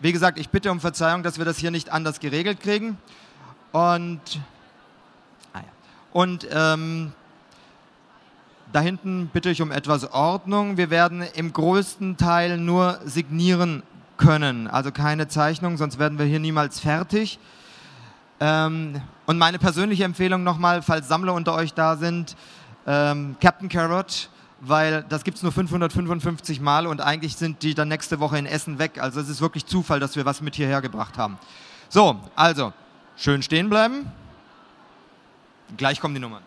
Wie 0.00 0.12
gesagt, 0.12 0.38
ich 0.38 0.48
bitte 0.50 0.70
um 0.70 0.80
Verzeihung, 0.80 1.22
dass 1.22 1.38
wir 1.38 1.44
das 1.44 1.58
hier 1.58 1.70
nicht 1.70 1.90
anders 1.90 2.20
geregelt 2.20 2.60
kriegen. 2.60 2.98
Und, 3.72 4.20
ah 5.52 5.58
ja. 5.58 5.64
und 6.12 6.46
ähm, 6.50 7.12
Da 8.72 8.80
hinten 8.80 9.30
bitte 9.32 9.48
ich 9.50 9.62
um 9.62 9.70
etwas 9.70 10.12
Ordnung. 10.12 10.76
Wir 10.76 10.90
werden 10.90 11.22
im 11.34 11.52
größten 11.52 12.16
Teil 12.16 12.58
nur 12.58 12.98
signieren 13.04 13.82
können, 14.16 14.66
also 14.66 14.90
keine 14.92 15.28
Zeichnung, 15.28 15.76
sonst 15.76 15.98
werden 15.98 16.18
wir 16.18 16.26
hier 16.26 16.40
niemals 16.40 16.80
fertig. 16.80 17.38
Ähm, 18.40 19.00
und 19.26 19.38
meine 19.38 19.58
persönliche 19.58 20.04
Empfehlung 20.04 20.42
nochmal, 20.44 20.82
falls 20.82 21.08
Sammler 21.08 21.34
unter 21.34 21.54
euch 21.54 21.74
da 21.74 21.96
sind, 21.96 22.36
ähm, 22.86 23.36
Captain 23.40 23.68
Carrot, 23.68 24.30
weil 24.60 25.04
das 25.08 25.24
gibt 25.24 25.36
es 25.36 25.42
nur 25.42 25.52
555 25.52 26.60
Mal 26.60 26.86
und 26.86 27.00
eigentlich 27.00 27.36
sind 27.36 27.62
die 27.62 27.74
dann 27.74 27.88
nächste 27.88 28.20
Woche 28.20 28.38
in 28.38 28.46
Essen 28.46 28.78
weg. 28.78 29.00
Also 29.00 29.20
es 29.20 29.28
ist 29.28 29.40
wirklich 29.40 29.66
Zufall, 29.66 30.00
dass 30.00 30.16
wir 30.16 30.24
was 30.24 30.40
mit 30.40 30.54
hierher 30.54 30.80
gebracht 30.80 31.18
haben. 31.18 31.38
So, 31.88 32.20
also, 32.34 32.72
schön 33.16 33.42
stehen 33.42 33.68
bleiben. 33.68 34.10
Gleich 35.76 36.00
kommen 36.00 36.14
die 36.14 36.20
Nummern. 36.20 36.42